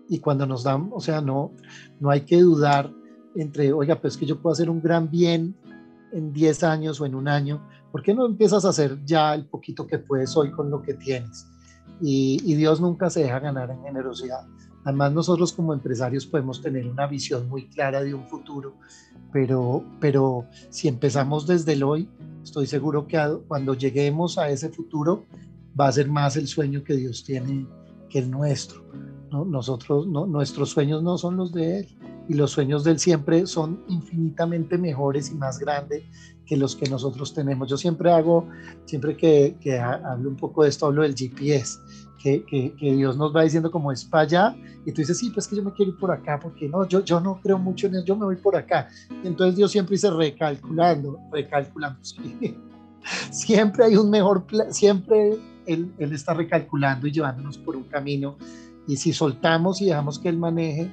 y 0.09 0.19
cuando 0.19 0.45
nos 0.45 0.65
dan, 0.65 0.89
o 0.91 0.99
sea, 0.99 1.21
no, 1.21 1.51
no 2.01 2.09
hay 2.09 2.21
que 2.21 2.41
dudar 2.41 2.91
entre, 3.35 3.71
oiga, 3.71 3.95
pues 4.01 4.17
que 4.17 4.25
yo 4.25 4.41
puedo 4.41 4.51
hacer 4.51 4.69
un 4.69 4.81
gran 4.81 5.09
bien 5.09 5.55
en 6.11 6.33
10 6.33 6.63
años 6.65 6.99
o 6.99 7.05
en 7.05 7.15
un 7.15 7.29
año, 7.29 7.65
¿por 7.89 8.03
qué 8.03 8.13
no 8.13 8.25
empiezas 8.25 8.65
a 8.65 8.69
hacer 8.69 8.99
ya 9.05 9.33
el 9.33 9.45
poquito 9.45 9.87
que 9.87 9.99
puedes 9.99 10.35
hoy 10.35 10.51
con 10.51 10.69
lo 10.69 10.81
que 10.81 10.93
tienes? 10.93 11.47
Y, 12.01 12.41
y 12.43 12.55
Dios 12.55 12.81
nunca 12.81 13.09
se 13.09 13.23
deja 13.23 13.39
ganar 13.39 13.71
en 13.71 13.81
generosidad. 13.81 14.45
Además, 14.85 15.13
nosotros 15.13 15.53
como 15.53 15.73
empresarios 15.73 16.25
podemos 16.25 16.61
tener 16.61 16.87
una 16.87 17.07
visión 17.07 17.47
muy 17.49 17.67
clara 17.67 18.03
de 18.03 18.13
un 18.13 18.27
futuro, 18.27 18.75
pero, 19.31 19.83
pero 19.99 20.45
si 20.69 20.87
empezamos 20.87 21.47
desde 21.47 21.73
el 21.73 21.83
hoy, 21.83 22.09
estoy 22.43 22.67
seguro 22.67 23.07
que 23.07 23.17
cuando 23.47 23.73
lleguemos 23.73 24.37
a 24.37 24.49
ese 24.49 24.69
futuro 24.69 25.25
va 25.79 25.87
a 25.87 25.91
ser 25.91 26.09
más 26.09 26.35
el 26.35 26.47
sueño 26.47 26.83
que 26.83 26.95
Dios 26.95 27.23
tiene 27.23 27.65
que 28.09 28.19
el 28.19 28.29
nuestro 28.29 28.83
nosotros, 29.43 30.07
nuestros 30.07 30.69
sueños 30.69 31.01
no 31.01 31.17
son 31.17 31.37
los 31.37 31.51
de 31.51 31.79
él 31.79 31.87
y 32.29 32.35
los 32.35 32.51
sueños 32.51 32.83
de 32.83 32.91
él 32.91 32.99
siempre 32.99 33.45
son 33.47 33.83
infinitamente 33.89 34.77
mejores 34.77 35.31
y 35.31 35.35
más 35.35 35.59
grandes 35.59 36.03
que 36.45 36.55
los 36.55 36.75
que 36.75 36.89
nosotros 36.89 37.33
tenemos. 37.33 37.69
Yo 37.69 37.77
siempre 37.77 38.11
hago, 38.11 38.47
siempre 38.85 39.17
que, 39.17 39.57
que 39.59 39.79
hablo 39.79 40.29
un 40.29 40.35
poco 40.35 40.63
de 40.63 40.69
esto, 40.69 40.85
hablo 40.85 41.01
del 41.01 41.15
GPS, 41.15 41.79
que, 42.23 42.43
que, 42.45 42.73
que, 42.79 42.95
Dios 42.95 43.17
nos 43.17 43.35
va 43.35 43.43
diciendo 43.43 43.69
como 43.69 43.91
es 43.91 44.05
para 44.05 44.23
allá, 44.23 44.55
y 44.85 44.93
tú 44.93 45.01
dices, 45.01 45.17
sí, 45.17 45.29
pues 45.29 45.45
que 45.45 45.57
yo 45.57 45.63
me 45.63 45.73
quiero 45.73 45.91
ir 45.91 45.97
por 45.97 46.09
acá, 46.09 46.39
porque 46.41 46.69
no, 46.69 46.87
yo, 46.87 47.03
yo 47.03 47.19
no 47.19 47.39
creo 47.43 47.59
mucho 47.59 47.87
en 47.87 47.95
eso, 47.95 48.05
yo 48.05 48.15
me 48.15 48.25
voy 48.25 48.37
por 48.37 48.55
acá. 48.55 48.87
entonces 49.23 49.57
Dios 49.57 49.71
siempre 49.71 49.95
dice 49.95 50.09
recalculando, 50.09 51.19
recalculando. 51.31 51.99
Siempre 53.31 53.83
hay 53.83 53.97
un 53.97 54.09
mejor, 54.09 54.45
siempre 54.69 55.37
él, 55.65 55.93
él 55.97 56.13
está 56.13 56.33
recalculando 56.33 57.05
y 57.05 57.11
llevándonos 57.11 57.57
por 57.57 57.75
un 57.75 57.83
camino 57.83 58.37
y 58.87 58.95
si 58.95 59.11
soltamos 59.11 59.81
y 59.81 59.87
dejamos 59.87 60.19
que 60.19 60.29
él 60.29 60.37
maneje, 60.37 60.89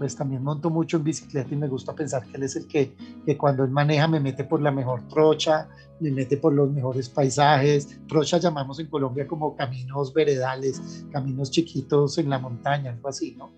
pues 0.00 0.16
también 0.16 0.42
monto 0.42 0.70
mucho 0.70 0.96
en 0.96 1.04
bicicleta 1.04 1.52
y 1.52 1.58
me 1.58 1.68
gusta 1.68 1.94
pensar 1.94 2.24
que 2.24 2.38
él 2.38 2.44
es 2.44 2.56
el 2.56 2.66
que, 2.66 2.94
que 3.26 3.36
cuando 3.36 3.64
él 3.64 3.70
maneja 3.70 4.08
me 4.08 4.18
mete 4.18 4.44
por 4.44 4.62
la 4.62 4.70
mejor 4.70 5.06
trocha, 5.08 5.68
me 6.00 6.10
mete 6.10 6.38
por 6.38 6.54
los 6.54 6.70
mejores 6.70 7.10
paisajes. 7.10 8.00
Trocha 8.08 8.38
llamamos 8.38 8.80
en 8.80 8.86
Colombia 8.86 9.26
como 9.26 9.54
caminos 9.54 10.14
veredales, 10.14 11.04
caminos 11.12 11.50
chiquitos 11.50 12.16
en 12.16 12.30
la 12.30 12.38
montaña, 12.38 12.92
algo 12.92 13.10
así, 13.10 13.36
¿no? 13.36 13.50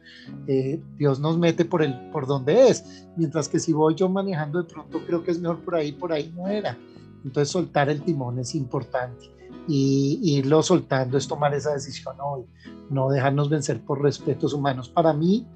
Eh, 0.48 0.82
Dios 0.98 1.20
nos 1.20 1.38
mete 1.38 1.64
por, 1.64 1.80
el, 1.80 2.10
por 2.10 2.26
donde 2.26 2.70
es, 2.70 3.06
mientras 3.16 3.48
que 3.48 3.60
si 3.60 3.72
voy 3.72 3.94
yo 3.94 4.08
manejando 4.08 4.64
de 4.64 4.68
pronto 4.68 4.98
creo 5.06 5.22
que 5.22 5.30
es 5.30 5.38
mejor 5.38 5.60
por 5.60 5.76
ahí, 5.76 5.92
por 5.92 6.12
ahí 6.12 6.34
no 6.34 6.48
era. 6.48 6.76
Entonces 7.24 7.50
soltar 7.50 7.88
el 7.88 8.02
timón 8.02 8.40
es 8.40 8.56
importante 8.56 9.30
y, 9.68 10.18
irlo 10.38 10.60
soltando 10.60 11.16
es 11.16 11.28
tomar 11.28 11.54
esa 11.54 11.72
decisión 11.72 12.16
hoy, 12.20 12.42
no 12.90 13.10
dejarnos 13.10 13.48
vencer 13.48 13.80
por 13.80 14.02
respetos 14.02 14.52
humanos. 14.54 14.88
Para 14.88 15.12
mí, 15.12 15.46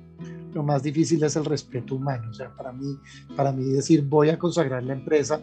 lo 0.56 0.62
más 0.62 0.82
difícil 0.82 1.22
es 1.22 1.36
el 1.36 1.44
respeto 1.44 1.96
humano. 1.96 2.30
O 2.30 2.34
sea, 2.34 2.48
para 2.56 2.72
mí, 2.72 2.98
para 3.36 3.52
mí 3.52 3.64
decir 3.64 4.02
voy 4.02 4.30
a 4.30 4.38
consagrar 4.38 4.82
la 4.82 4.94
empresa 4.94 5.42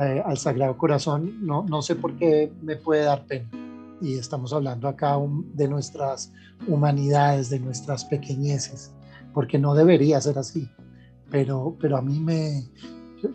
eh, 0.00 0.20
al 0.24 0.36
Sagrado 0.36 0.76
Corazón, 0.76 1.46
no, 1.46 1.64
no 1.68 1.80
sé 1.80 1.94
por 1.94 2.16
qué 2.16 2.52
me 2.62 2.74
puede 2.74 3.04
dar 3.04 3.24
pena. 3.24 3.48
Y 4.00 4.18
estamos 4.18 4.52
hablando 4.52 4.88
acá 4.88 5.16
de 5.54 5.68
nuestras 5.68 6.32
humanidades, 6.66 7.50
de 7.50 7.60
nuestras 7.60 8.04
pequeñeces, 8.04 8.92
porque 9.32 9.58
no 9.58 9.74
debería 9.74 10.20
ser 10.20 10.38
así. 10.38 10.68
Pero, 11.30 11.76
pero 11.80 11.96
a 11.96 12.02
mí 12.02 12.18
me, 12.18 12.64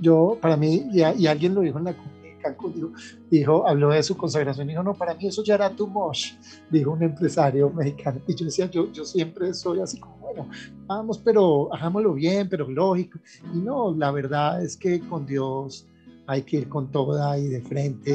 yo, 0.02 0.38
para 0.42 0.58
mí, 0.58 0.90
y, 0.92 1.04
y 1.22 1.28
alguien 1.28 1.56
lo 1.56 1.62
dijo 1.62 1.78
en 1.78 1.86
la 1.86 1.96
Cancún, 2.44 2.94
dijo, 3.32 3.68
habló 3.68 3.90
de 3.90 4.04
su 4.04 4.18
consagración, 4.18 4.68
dijo, 4.68 4.84
no, 4.84 4.94
para 4.94 5.16
mí 5.16 5.28
eso 5.28 5.44
ya 5.44 5.56
era 5.56 5.70
too 5.70 5.88
much, 5.88 6.34
dijo 6.70 6.92
un 6.92 7.02
empresario 7.02 7.70
mexicano. 7.70 8.22
Y 8.28 8.36
yo 8.36 8.46
decía, 8.46 8.70
yo, 8.70 8.92
yo 8.92 9.06
siempre 9.06 9.54
soy 9.54 9.80
así 9.80 10.00
como, 10.00 10.18
bueno, 10.18 10.50
vamos, 10.86 11.18
pero 11.20 11.74
hagámoslo 11.74 12.14
bien, 12.14 12.50
pero 12.50 12.70
lógico. 12.70 13.20
Y 13.54 13.58
no, 13.58 13.96
la 13.96 14.12
verdad 14.12 14.62
es 14.62 14.78
que 14.78 15.00
con 15.00 15.26
Dios 15.26 15.88
hay 16.28 16.44
que 16.44 16.58
ir 16.58 16.70
con 16.70 16.92
toda 16.92 17.38
y 17.38 17.48
de 17.48 17.62
frente 17.62 18.12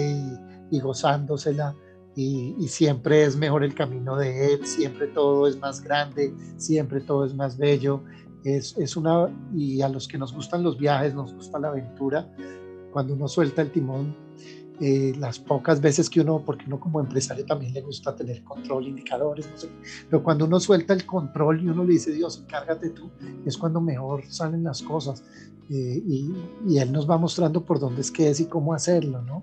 y, 0.70 0.76
y 0.76 0.80
gozándosela. 0.80 1.74
Y, 2.14 2.56
y, 2.58 2.66
siempre 2.66 3.22
es 3.22 3.36
mejor 3.36 3.62
el 3.62 3.74
camino 3.74 4.16
de 4.16 4.54
Él, 4.54 4.66
siempre 4.66 5.06
todo 5.06 5.46
es 5.46 5.56
más 5.56 5.80
grande, 5.80 6.34
siempre 6.56 7.00
todo 7.00 7.24
es 7.24 7.32
más 7.32 7.56
bello. 7.56 8.02
Es, 8.44 8.76
es 8.76 8.96
una, 8.96 9.28
y 9.54 9.82
a 9.82 9.88
los 9.88 10.08
que 10.08 10.18
nos 10.18 10.34
gustan 10.34 10.64
los 10.64 10.78
viajes, 10.78 11.14
nos 11.14 11.32
gusta 11.32 11.60
la 11.60 11.68
aventura, 11.68 12.28
cuando 12.98 13.14
uno 13.14 13.28
suelta 13.28 13.62
el 13.62 13.70
timón, 13.70 14.12
eh, 14.80 15.12
las 15.20 15.38
pocas 15.38 15.80
veces 15.80 16.10
que 16.10 16.20
uno, 16.20 16.42
porque 16.44 16.64
uno 16.66 16.80
como 16.80 16.98
empresario 16.98 17.46
también 17.46 17.72
le 17.72 17.80
gusta 17.80 18.16
tener 18.16 18.42
control, 18.42 18.88
indicadores, 18.88 19.48
no 19.48 19.56
sé, 19.56 19.68
pero 20.10 20.20
cuando 20.20 20.46
uno 20.46 20.58
suelta 20.58 20.94
el 20.94 21.06
control 21.06 21.62
y 21.62 21.68
uno 21.68 21.84
le 21.84 21.92
dice, 21.92 22.10
Dios, 22.10 22.40
encárgate 22.42 22.90
tú, 22.90 23.08
es 23.46 23.56
cuando 23.56 23.80
mejor 23.80 24.24
salen 24.28 24.64
las 24.64 24.82
cosas. 24.82 25.22
Eh, 25.70 26.02
y, 26.04 26.34
y, 26.66 26.78
Él 26.78 26.90
nos 26.90 27.08
va 27.08 27.16
mostrando 27.18 27.64
por 27.64 27.78
dónde 27.78 28.00
es 28.00 28.10
que 28.10 28.30
es 28.30 28.40
y 28.40 28.46
cómo 28.46 28.74
hacerlo, 28.74 29.22
¿no? 29.22 29.42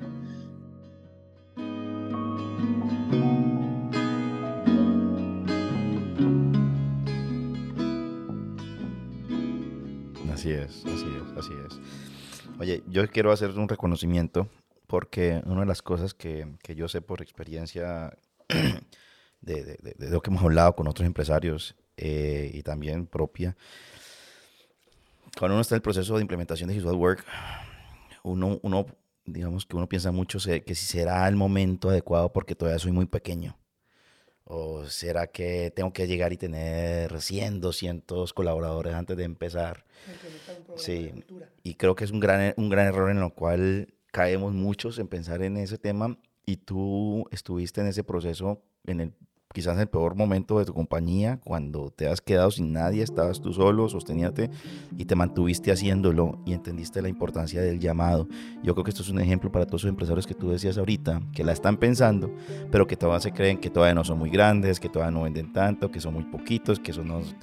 Así 10.34 10.52
es, 10.52 10.84
así 10.86 11.08
es, 11.08 11.38
así 11.38 11.54
es. 11.66 12.15
Oye, 12.60 12.84
yo 12.88 13.06
quiero 13.10 13.32
hacer 13.32 13.52
un 13.52 13.68
reconocimiento 13.68 14.48
porque 14.88 15.42
una 15.46 15.62
de 15.62 15.66
las 15.66 15.82
cosas 15.82 16.14
que, 16.14 16.56
que 16.64 16.76
yo 16.76 16.88
sé 16.88 17.02
por 17.02 17.22
experiencia 17.22 18.18
de, 19.42 19.64
de, 19.64 19.96
de, 19.98 20.10
lo 20.10 20.22
que 20.22 20.30
hemos 20.30 20.44
hablado 20.44 20.76
con 20.76 20.88
otros 20.88 21.06
empresarios 21.06 21.76
eh, 21.98 22.52
y 22.54 22.62
también 22.64 23.08
propia, 23.08 23.58
cuando 25.38 25.56
uno 25.56 25.62
está 25.62 25.76
en 25.76 25.78
el 25.78 25.82
proceso 25.82 26.16
de 26.16 26.22
implementación 26.22 26.70
de 26.70 26.76
His 26.76 26.86
Work, 26.86 27.26
uno, 28.24 28.60
uno, 28.62 28.86
digamos 29.26 29.66
que 29.66 29.76
uno 29.76 29.90
piensa 29.90 30.12
mucho 30.12 30.40
que 30.40 30.76
si 30.76 30.86
será 30.86 31.28
el 31.28 31.36
momento 31.36 31.90
adecuado 31.90 32.32
porque 32.32 32.56
todavía 32.56 32.80
soy 32.80 32.94
muy 32.94 33.06
pequeño. 33.06 33.58
¿O 34.48 34.86
será 34.86 35.26
que 35.28 35.72
tengo 35.76 35.92
que 35.92 36.06
llegar 36.06 36.32
y 36.32 36.38
tener 36.38 37.20
100, 37.20 37.62
200 37.62 38.32
colaboradores 38.32 38.94
antes 38.94 39.18
de 39.18 39.24
empezar? 39.24 39.86
Sí, 40.76 41.12
y 41.64 41.74
creo 41.76 41.96
que 41.96 42.04
es 42.04 42.12
un 42.12 42.20
gran, 42.20 42.54
un 42.58 42.70
gran 42.70 42.88
error 42.88 43.10
en 43.10 43.18
el 43.18 43.34
cual 43.34 43.94
caemos 44.12 44.54
muchos 44.54 45.00
en 45.00 45.08
pensar 45.08 45.42
en 45.42 45.58
ese 45.58 45.80
tema 45.80 46.20
y 46.46 46.58
tú 46.58 47.28
estuviste 47.32 47.82
en 47.82 47.88
ese 47.88 48.04
proceso 48.04 48.62
en 48.86 49.00
el 49.02 49.14
quizás 49.56 49.80
el 49.80 49.88
peor 49.88 50.16
momento 50.16 50.60
de 50.60 50.66
tu 50.66 50.74
compañía, 50.74 51.40
cuando 51.42 51.90
te 51.90 52.10
has 52.10 52.20
quedado 52.20 52.52
sin 52.52 52.74
nadie, 52.74 53.02
estabas 53.02 53.40
tú 53.40 53.54
solo, 53.54 53.88
sosteníate 53.88 54.50
y 54.98 55.06
te 55.06 55.16
mantuviste 55.16 55.72
haciéndolo 55.72 56.40
y 56.46 56.52
entendiste 56.52 57.02
la 57.02 57.08
importancia 57.08 57.62
del 57.62 57.80
llamado. 57.80 58.28
Yo 58.64 58.74
creo 58.74 58.84
que 58.84 58.90
esto 58.90 59.02
es 59.02 59.10
un 59.10 59.22
ejemplo 59.22 59.54
para 59.54 59.66
todos 59.66 59.84
los 59.84 59.90
empresarios 59.90 60.28
que 60.28 60.34
tú 60.34 60.50
decías 60.50 60.78
ahorita, 60.78 61.22
que 61.34 61.46
la 61.46 61.54
están 61.54 61.78
pensando, 61.78 62.30
pero 62.70 62.86
que 62.86 62.98
todavía 62.98 63.22
se 63.22 63.32
creen 63.32 63.58
que 63.58 63.70
todavía 63.70 63.96
no 63.96 64.04
son 64.04 64.20
muy 64.20 64.30
grandes, 64.30 64.82
que 64.82 64.90
todavía 64.90 65.18
no 65.18 65.24
venden 65.24 65.54
tanto, 65.54 65.90
que 65.90 66.02
son 66.02 66.16
muy 66.16 66.26
poquitos, 66.26 66.78
que 66.78 66.92
son... 66.92 67.06
Unos, 67.06 67.34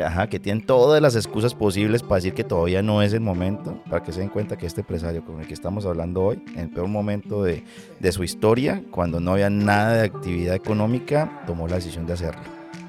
Ajá, 0.00 0.26
que 0.28 0.40
tienen 0.40 0.64
todas 0.64 1.02
las 1.02 1.16
excusas 1.16 1.54
posibles 1.54 2.02
para 2.02 2.16
decir 2.16 2.32
que 2.32 2.44
todavía 2.44 2.82
no 2.82 3.02
es 3.02 3.12
el 3.12 3.20
momento, 3.20 3.82
para 3.90 4.02
que 4.02 4.12
se 4.12 4.20
den 4.20 4.30
cuenta 4.30 4.56
que 4.56 4.66
este 4.66 4.80
empresario 4.80 5.24
con 5.24 5.40
el 5.40 5.46
que 5.46 5.54
estamos 5.54 5.84
hablando 5.84 6.22
hoy, 6.22 6.42
en 6.54 6.60
el 6.60 6.70
peor 6.70 6.88
momento 6.88 7.42
de, 7.42 7.64
de 8.00 8.12
su 8.12 8.24
historia, 8.24 8.82
cuando 8.90 9.20
no 9.20 9.32
había 9.32 9.50
nada 9.50 9.94
de 9.94 10.04
actividad 10.04 10.54
económica, 10.54 11.42
tomó 11.46 11.68
la 11.68 11.76
decisión 11.76 12.06
de 12.06 12.14
hacerlo. 12.14 12.42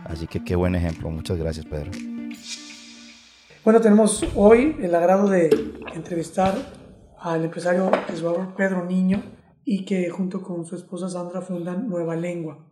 Así 0.05 0.27
que 0.27 0.43
qué 0.43 0.55
buen 0.55 0.75
ejemplo. 0.75 1.09
Muchas 1.09 1.37
gracias, 1.37 1.65
Pedro. 1.65 1.91
Bueno, 3.63 3.81
tenemos 3.81 4.25
hoy 4.35 4.75
el 4.81 4.93
agrado 4.95 5.29
de 5.29 5.49
entrevistar 5.93 6.55
al 7.19 7.45
empresario 7.45 7.89
Pedro 8.57 8.85
Niño 8.85 9.23
y 9.63 9.85
que 9.85 10.09
junto 10.09 10.41
con 10.41 10.65
su 10.65 10.75
esposa 10.75 11.09
Sandra 11.09 11.41
fundan 11.41 11.87
Nueva 11.87 12.15
Lengua, 12.15 12.69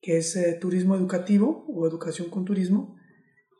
que 0.00 0.18
es 0.18 0.36
eh, 0.36 0.56
turismo 0.60 0.94
educativo 0.94 1.64
o 1.68 1.86
educación 1.86 2.30
con 2.30 2.44
turismo 2.44 2.95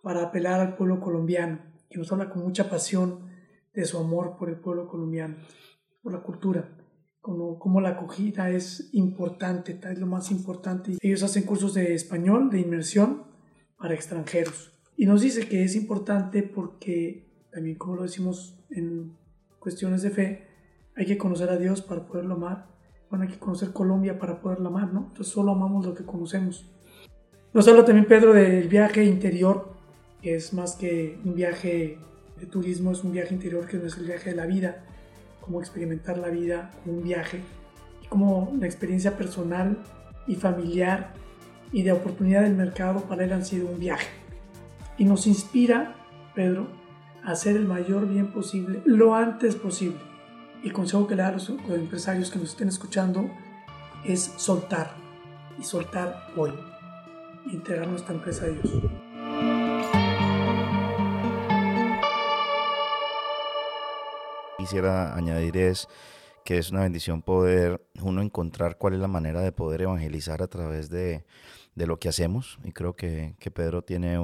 para 0.06 0.22
apelar 0.22 0.60
al 0.60 0.76
pueblo 0.76 1.00
colombiano, 1.00 1.58
que 1.90 1.98
nos 1.98 2.12
habla 2.12 2.30
con 2.30 2.44
mucha 2.44 2.70
pasión 2.70 3.22
de 3.74 3.84
su 3.86 3.98
amor 3.98 4.36
por 4.38 4.48
el 4.48 4.54
pueblo 4.54 4.86
colombiano, 4.86 5.34
por 6.00 6.12
la 6.12 6.20
cultura, 6.20 6.78
como, 7.20 7.58
como 7.58 7.80
la 7.80 7.88
acogida 7.88 8.48
es 8.50 8.88
importante, 8.92 9.80
es 9.82 9.98
lo 9.98 10.06
más 10.06 10.30
importante. 10.30 10.96
Ellos 11.00 11.24
hacen 11.24 11.42
cursos 11.42 11.74
de 11.74 11.92
español, 11.92 12.50
de 12.50 12.60
inmersión 12.60 13.24
para 13.76 13.94
extranjeros. 13.94 14.70
Y 14.96 15.06
nos 15.06 15.22
dice 15.22 15.48
que 15.48 15.64
es 15.64 15.74
importante 15.74 16.44
porque, 16.44 17.26
también 17.50 17.76
como 17.76 17.96
lo 17.96 18.04
decimos 18.04 18.64
en 18.70 19.16
cuestiones 19.58 20.02
de 20.02 20.10
fe, 20.10 20.46
hay 20.94 21.04
que 21.04 21.18
conocer 21.18 21.50
a 21.50 21.56
Dios 21.56 21.82
para 21.82 22.06
poderlo 22.06 22.34
amar. 22.34 22.68
Bueno, 23.10 23.24
hay 23.24 23.30
que 23.32 23.40
conocer 23.40 23.72
Colombia 23.72 24.20
para 24.20 24.40
poderlo 24.40 24.68
amar, 24.68 24.92
¿no? 24.92 25.06
Entonces 25.08 25.34
solo 25.34 25.50
amamos 25.50 25.84
lo 25.84 25.96
que 25.96 26.04
conocemos. 26.04 26.72
Nos 27.52 27.66
habla 27.66 27.84
también 27.84 28.06
Pedro 28.06 28.34
del 28.34 28.68
viaje 28.68 29.04
interior 29.04 29.74
que 30.26 30.34
es 30.34 30.52
más 30.52 30.74
que 30.74 31.20
un 31.24 31.36
viaje 31.36 31.98
de 32.40 32.46
turismo, 32.46 32.90
es 32.90 33.04
un 33.04 33.12
viaje 33.12 33.32
interior 33.32 33.64
que 33.64 33.76
no 33.76 33.86
es 33.86 33.96
el 33.96 34.06
viaje 34.06 34.30
de 34.30 34.34
la 34.34 34.44
vida, 34.44 34.82
como 35.40 35.60
experimentar 35.60 36.18
la 36.18 36.30
vida 36.30 36.72
como 36.82 36.96
un 36.96 37.04
viaje, 37.04 37.42
como 38.08 38.52
la 38.58 38.66
experiencia 38.66 39.16
personal 39.16 39.78
y 40.26 40.34
familiar 40.34 41.14
y 41.70 41.84
de 41.84 41.92
oportunidad 41.92 42.42
del 42.42 42.56
mercado 42.56 43.02
para 43.02 43.22
él 43.22 43.32
han 43.34 43.44
sido 43.44 43.68
un 43.68 43.78
viaje. 43.78 44.08
Y 44.98 45.04
nos 45.04 45.28
inspira, 45.28 45.94
Pedro, 46.34 46.66
a 47.22 47.30
hacer 47.30 47.54
el 47.54 47.68
mayor 47.68 48.08
bien 48.08 48.32
posible, 48.32 48.82
lo 48.84 49.14
antes 49.14 49.54
posible. 49.54 50.00
El 50.64 50.72
consejo 50.72 51.06
que 51.06 51.14
le 51.14 51.22
da 51.22 51.28
a 51.28 51.32
los, 51.34 51.48
empresarios 51.50 52.32
que 52.32 52.40
nos 52.40 52.50
estén 52.50 52.66
escuchando 52.66 53.30
es 54.04 54.32
soltar, 54.38 54.90
y 55.56 55.62
soltar 55.62 56.32
hoy, 56.36 56.50
y 57.46 57.54
entregar 57.54 57.86
nuestra 57.86 58.12
empresa 58.12 58.46
a 58.46 58.48
Dios. 58.48 58.72
Quisiera 64.66 65.14
añadir 65.14 65.56
es 65.58 65.86
que 66.44 66.58
es 66.58 66.72
una 66.72 66.80
bendición 66.80 67.22
poder 67.22 67.86
uno 68.02 68.20
encontrar 68.20 68.78
cuál 68.78 68.94
es 68.94 68.98
la 68.98 69.06
manera 69.06 69.40
de 69.40 69.52
poder 69.52 69.82
evangelizar 69.82 70.42
a 70.42 70.48
través 70.48 70.90
de, 70.90 71.24
de 71.76 71.86
lo 71.86 72.00
que 72.00 72.08
hacemos. 72.08 72.58
Y 72.64 72.72
creo 72.72 72.96
que, 72.96 73.36
que 73.38 73.52
Pedro 73.52 73.82
tiene 73.82 74.18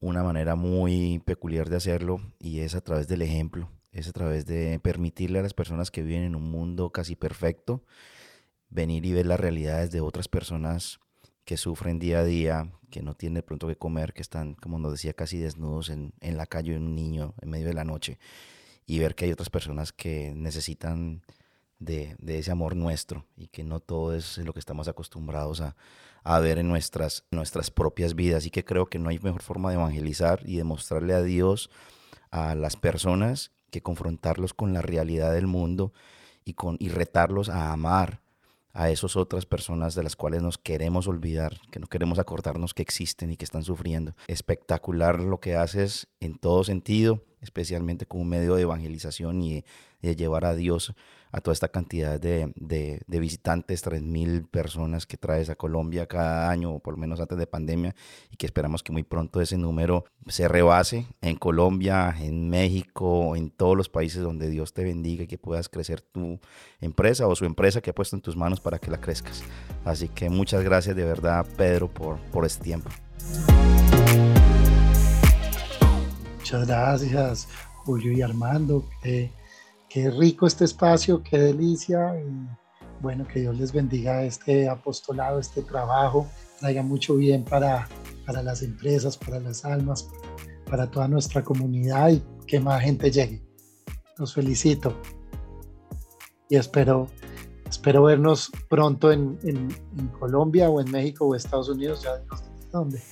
una 0.00 0.22
manera 0.22 0.54
muy 0.54 1.20
peculiar 1.26 1.68
de 1.68 1.76
hacerlo 1.76 2.22
y 2.40 2.60
es 2.60 2.74
a 2.74 2.80
través 2.80 3.06
del 3.06 3.20
ejemplo, 3.20 3.68
es 3.92 4.08
a 4.08 4.12
través 4.12 4.46
de 4.46 4.80
permitirle 4.82 5.40
a 5.40 5.42
las 5.42 5.52
personas 5.52 5.90
que 5.90 6.00
viven 6.00 6.22
en 6.22 6.36
un 6.36 6.50
mundo 6.50 6.88
casi 6.88 7.14
perfecto 7.14 7.84
venir 8.70 9.04
y 9.04 9.12
ver 9.12 9.26
las 9.26 9.40
realidades 9.40 9.90
de 9.90 10.00
otras 10.00 10.26
personas 10.26 11.00
que 11.44 11.58
sufren 11.58 11.98
día 11.98 12.20
a 12.20 12.24
día, 12.24 12.72
que 12.90 13.02
no 13.02 13.12
tienen 13.12 13.42
pronto 13.42 13.68
que 13.68 13.76
comer, 13.76 14.14
que 14.14 14.22
están, 14.22 14.54
como 14.54 14.78
nos 14.78 14.92
decía, 14.92 15.12
casi 15.12 15.38
desnudos 15.38 15.90
en, 15.90 16.14
en 16.20 16.38
la 16.38 16.46
calle, 16.46 16.78
un 16.78 16.94
niño 16.94 17.34
en 17.42 17.50
medio 17.50 17.66
de 17.66 17.74
la 17.74 17.84
noche, 17.84 18.18
y 18.86 18.98
ver 18.98 19.14
que 19.14 19.24
hay 19.24 19.32
otras 19.32 19.50
personas 19.50 19.92
que 19.92 20.32
necesitan 20.34 21.22
de, 21.78 22.16
de, 22.18 22.38
ese 22.38 22.50
amor 22.50 22.76
nuestro 22.76 23.26
y 23.36 23.48
que 23.48 23.64
no 23.64 23.80
todo 23.80 24.14
es 24.14 24.38
lo 24.38 24.52
que 24.52 24.60
estamos 24.60 24.88
acostumbrados 24.88 25.60
a, 25.60 25.76
a, 26.24 26.38
ver 26.40 26.58
en 26.58 26.68
nuestras, 26.68 27.24
nuestras 27.30 27.70
propias 27.70 28.14
vidas. 28.14 28.46
Y 28.46 28.50
que 28.50 28.64
creo 28.64 28.86
que 28.86 28.98
no 28.98 29.10
hay 29.10 29.18
mejor 29.18 29.42
forma 29.42 29.70
de 29.70 29.76
evangelizar 29.76 30.40
y 30.44 30.56
de 30.56 30.64
mostrarle 30.64 31.14
a 31.14 31.22
Dios 31.22 31.70
a 32.30 32.54
las 32.54 32.76
personas 32.76 33.50
que 33.70 33.82
confrontarlos 33.82 34.54
con 34.54 34.72
la 34.72 34.82
realidad 34.82 35.32
del 35.32 35.46
mundo 35.46 35.92
y, 36.44 36.54
con, 36.54 36.76
y 36.78 36.88
retarlos 36.88 37.48
a 37.48 37.72
amar 37.72 38.22
a 38.72 38.90
esas 38.90 39.16
otras 39.16 39.46
personas 39.46 39.94
de 39.94 40.02
las 40.02 40.16
cuales 40.16 40.42
nos 40.42 40.58
queremos 40.58 41.08
olvidar, 41.08 41.58
que 41.70 41.80
no 41.80 41.86
queremos 41.86 42.18
acordarnos 42.18 42.74
que 42.74 42.82
existen 42.82 43.30
y 43.30 43.36
que 43.36 43.46
están 43.46 43.62
sufriendo. 43.62 44.14
Espectacular 44.26 45.18
lo 45.18 45.40
que 45.40 45.56
haces 45.56 46.08
en 46.20 46.38
todo 46.38 46.62
sentido, 46.62 47.24
especialmente 47.46 48.06
como 48.06 48.24
medio 48.24 48.56
de 48.56 48.62
evangelización 48.62 49.42
y 49.42 49.64
de 50.02 50.16
llevar 50.16 50.44
a 50.44 50.54
Dios 50.54 50.94
a 51.32 51.40
toda 51.40 51.52
esta 51.52 51.68
cantidad 51.68 52.18
de, 52.18 52.52
de, 52.56 53.02
de 53.06 53.20
visitantes, 53.20 53.84
3.000 53.84 54.48
personas 54.48 55.06
que 55.06 55.16
traes 55.16 55.50
a 55.50 55.56
Colombia 55.56 56.06
cada 56.06 56.50
año, 56.50 56.72
o 56.72 56.78
por 56.80 56.94
lo 56.94 56.98
menos 56.98 57.20
antes 57.20 57.36
de 57.36 57.46
pandemia, 57.46 57.94
y 58.30 58.36
que 58.36 58.46
esperamos 58.46 58.82
que 58.82 58.92
muy 58.92 59.02
pronto 59.02 59.40
ese 59.40 59.58
número 59.58 60.04
se 60.26 60.48
rebase 60.48 61.06
en 61.20 61.36
Colombia, 61.36 62.14
en 62.18 62.48
México, 62.48 63.36
en 63.36 63.50
todos 63.50 63.76
los 63.76 63.88
países 63.88 64.22
donde 64.22 64.48
Dios 64.48 64.72
te 64.72 64.84
bendiga 64.84 65.24
y 65.24 65.26
que 65.26 65.38
puedas 65.38 65.68
crecer 65.68 66.00
tu 66.00 66.40
empresa 66.80 67.26
o 67.26 67.34
su 67.34 67.44
empresa 67.44 67.80
que 67.80 67.90
ha 67.90 67.94
puesto 67.94 68.16
en 68.16 68.22
tus 68.22 68.36
manos 68.36 68.60
para 68.60 68.78
que 68.78 68.90
la 68.90 69.00
crezcas. 69.00 69.42
Así 69.84 70.08
que 70.08 70.30
muchas 70.30 70.64
gracias 70.64 70.96
de 70.96 71.04
verdad, 71.04 71.46
Pedro, 71.56 71.88
por, 71.88 72.18
por 72.30 72.46
este 72.46 72.64
tiempo. 72.64 72.88
Muchas 76.46 76.68
gracias, 76.68 77.48
Julio 77.84 78.12
y 78.12 78.22
Armando. 78.22 78.88
Eh, 79.02 79.32
qué 79.88 80.10
rico 80.12 80.46
este 80.46 80.64
espacio, 80.64 81.20
qué 81.20 81.40
delicia. 81.40 82.14
Y 82.20 82.46
bueno, 83.00 83.26
que 83.26 83.40
Dios 83.40 83.58
les 83.58 83.72
bendiga 83.72 84.22
este 84.22 84.68
apostolado, 84.68 85.40
este 85.40 85.62
trabajo, 85.62 86.28
traiga 86.60 86.84
mucho 86.84 87.16
bien 87.16 87.44
para, 87.44 87.88
para 88.24 88.44
las 88.44 88.62
empresas, 88.62 89.16
para 89.16 89.40
las 89.40 89.64
almas, 89.64 90.08
para 90.70 90.88
toda 90.88 91.08
nuestra 91.08 91.42
comunidad 91.42 92.10
y 92.10 92.22
que 92.46 92.60
más 92.60 92.80
gente 92.80 93.10
llegue. 93.10 93.42
Los 94.16 94.32
felicito 94.32 94.94
y 96.48 96.54
espero, 96.54 97.08
espero 97.68 98.04
vernos 98.04 98.52
pronto 98.70 99.10
en, 99.10 99.36
en, 99.42 99.68
en 99.98 100.06
Colombia 100.20 100.70
o 100.70 100.80
en 100.80 100.92
México 100.92 101.26
o 101.26 101.34
Estados 101.34 101.68
Unidos, 101.68 102.04
ya 102.04 102.22
no 102.30 102.36
sé 102.36 102.44
dónde. 102.70 103.02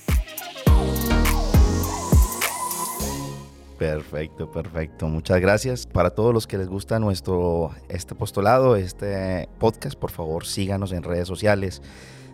Perfecto, 3.77 4.49
perfecto. 4.49 5.07
Muchas 5.07 5.41
gracias. 5.41 5.85
Para 5.85 6.11
todos 6.11 6.33
los 6.33 6.47
que 6.47 6.57
les 6.57 6.67
gusta 6.67 6.99
nuestro 6.99 7.71
este 7.89 8.13
apostolado, 8.13 8.75
este 8.75 9.49
podcast, 9.59 9.97
por 9.99 10.11
favor, 10.11 10.45
síganos 10.45 10.91
en 10.93 11.03
redes 11.03 11.27
sociales. 11.27 11.81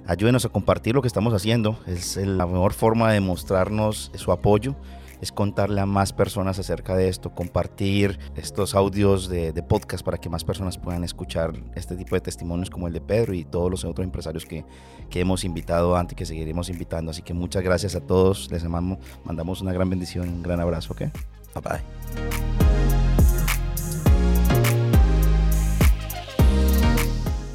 Ayúdenos 0.06 0.46
a 0.46 0.50
compartir 0.50 0.96
lo 0.96 1.02
que 1.02 1.08
estamos 1.08 1.34
haciendo. 1.34 1.80
Es 1.88 2.16
la 2.18 2.46
mejor 2.46 2.74
forma 2.74 3.12
de 3.12 3.22
mostrarnos 3.22 4.12
su 4.16 4.32
apoyo. 4.32 4.76
Es 5.22 5.32
contarle 5.32 5.82
a 5.82 5.86
más 5.86 6.14
personas 6.14 6.60
acerca 6.60 6.96
de 6.96 7.08
esto, 7.08 7.34
compartir 7.34 8.20
estos 8.36 8.76
audios 8.76 9.30
de, 9.30 9.54
de, 9.54 9.64
podcast 9.64 10.04
para 10.04 10.18
que 10.18 10.30
más 10.30 10.44
personas 10.44 10.78
puedan 10.78 11.04
escuchar 11.04 11.54
este 11.76 11.96
tipo 11.96 12.16
de 12.16 12.22
testimonios 12.22 12.70
como 12.70 12.88
el 12.88 12.94
de 12.94 13.02
Pedro 13.02 13.34
y 13.34 13.44
todos 13.44 13.70
los 13.70 13.86
otros 13.86 14.04
empresarios 14.04 14.46
que, 14.46 14.66
que 15.10 15.20
hemos 15.20 15.44
invitado 15.44 15.96
antes 15.96 16.16
que 16.16 16.26
seguiremos 16.26 16.70
invitando. 16.70 17.12
Así 17.12 17.22
que 17.22 17.34
muchas 17.34 17.64
gracias 17.64 17.96
a 17.96 18.02
todos. 18.02 18.52
Les 18.52 18.64
amamos, 18.64 19.00
mandamos 19.24 19.62
una 19.62 19.74
gran 19.74 19.90
bendición, 19.90 20.28
un 20.28 20.44
gran 20.44 20.60
abrazo. 20.60 20.94
¿ok? 20.94 21.00
Bye 21.54 21.62
bye. 21.64 22.61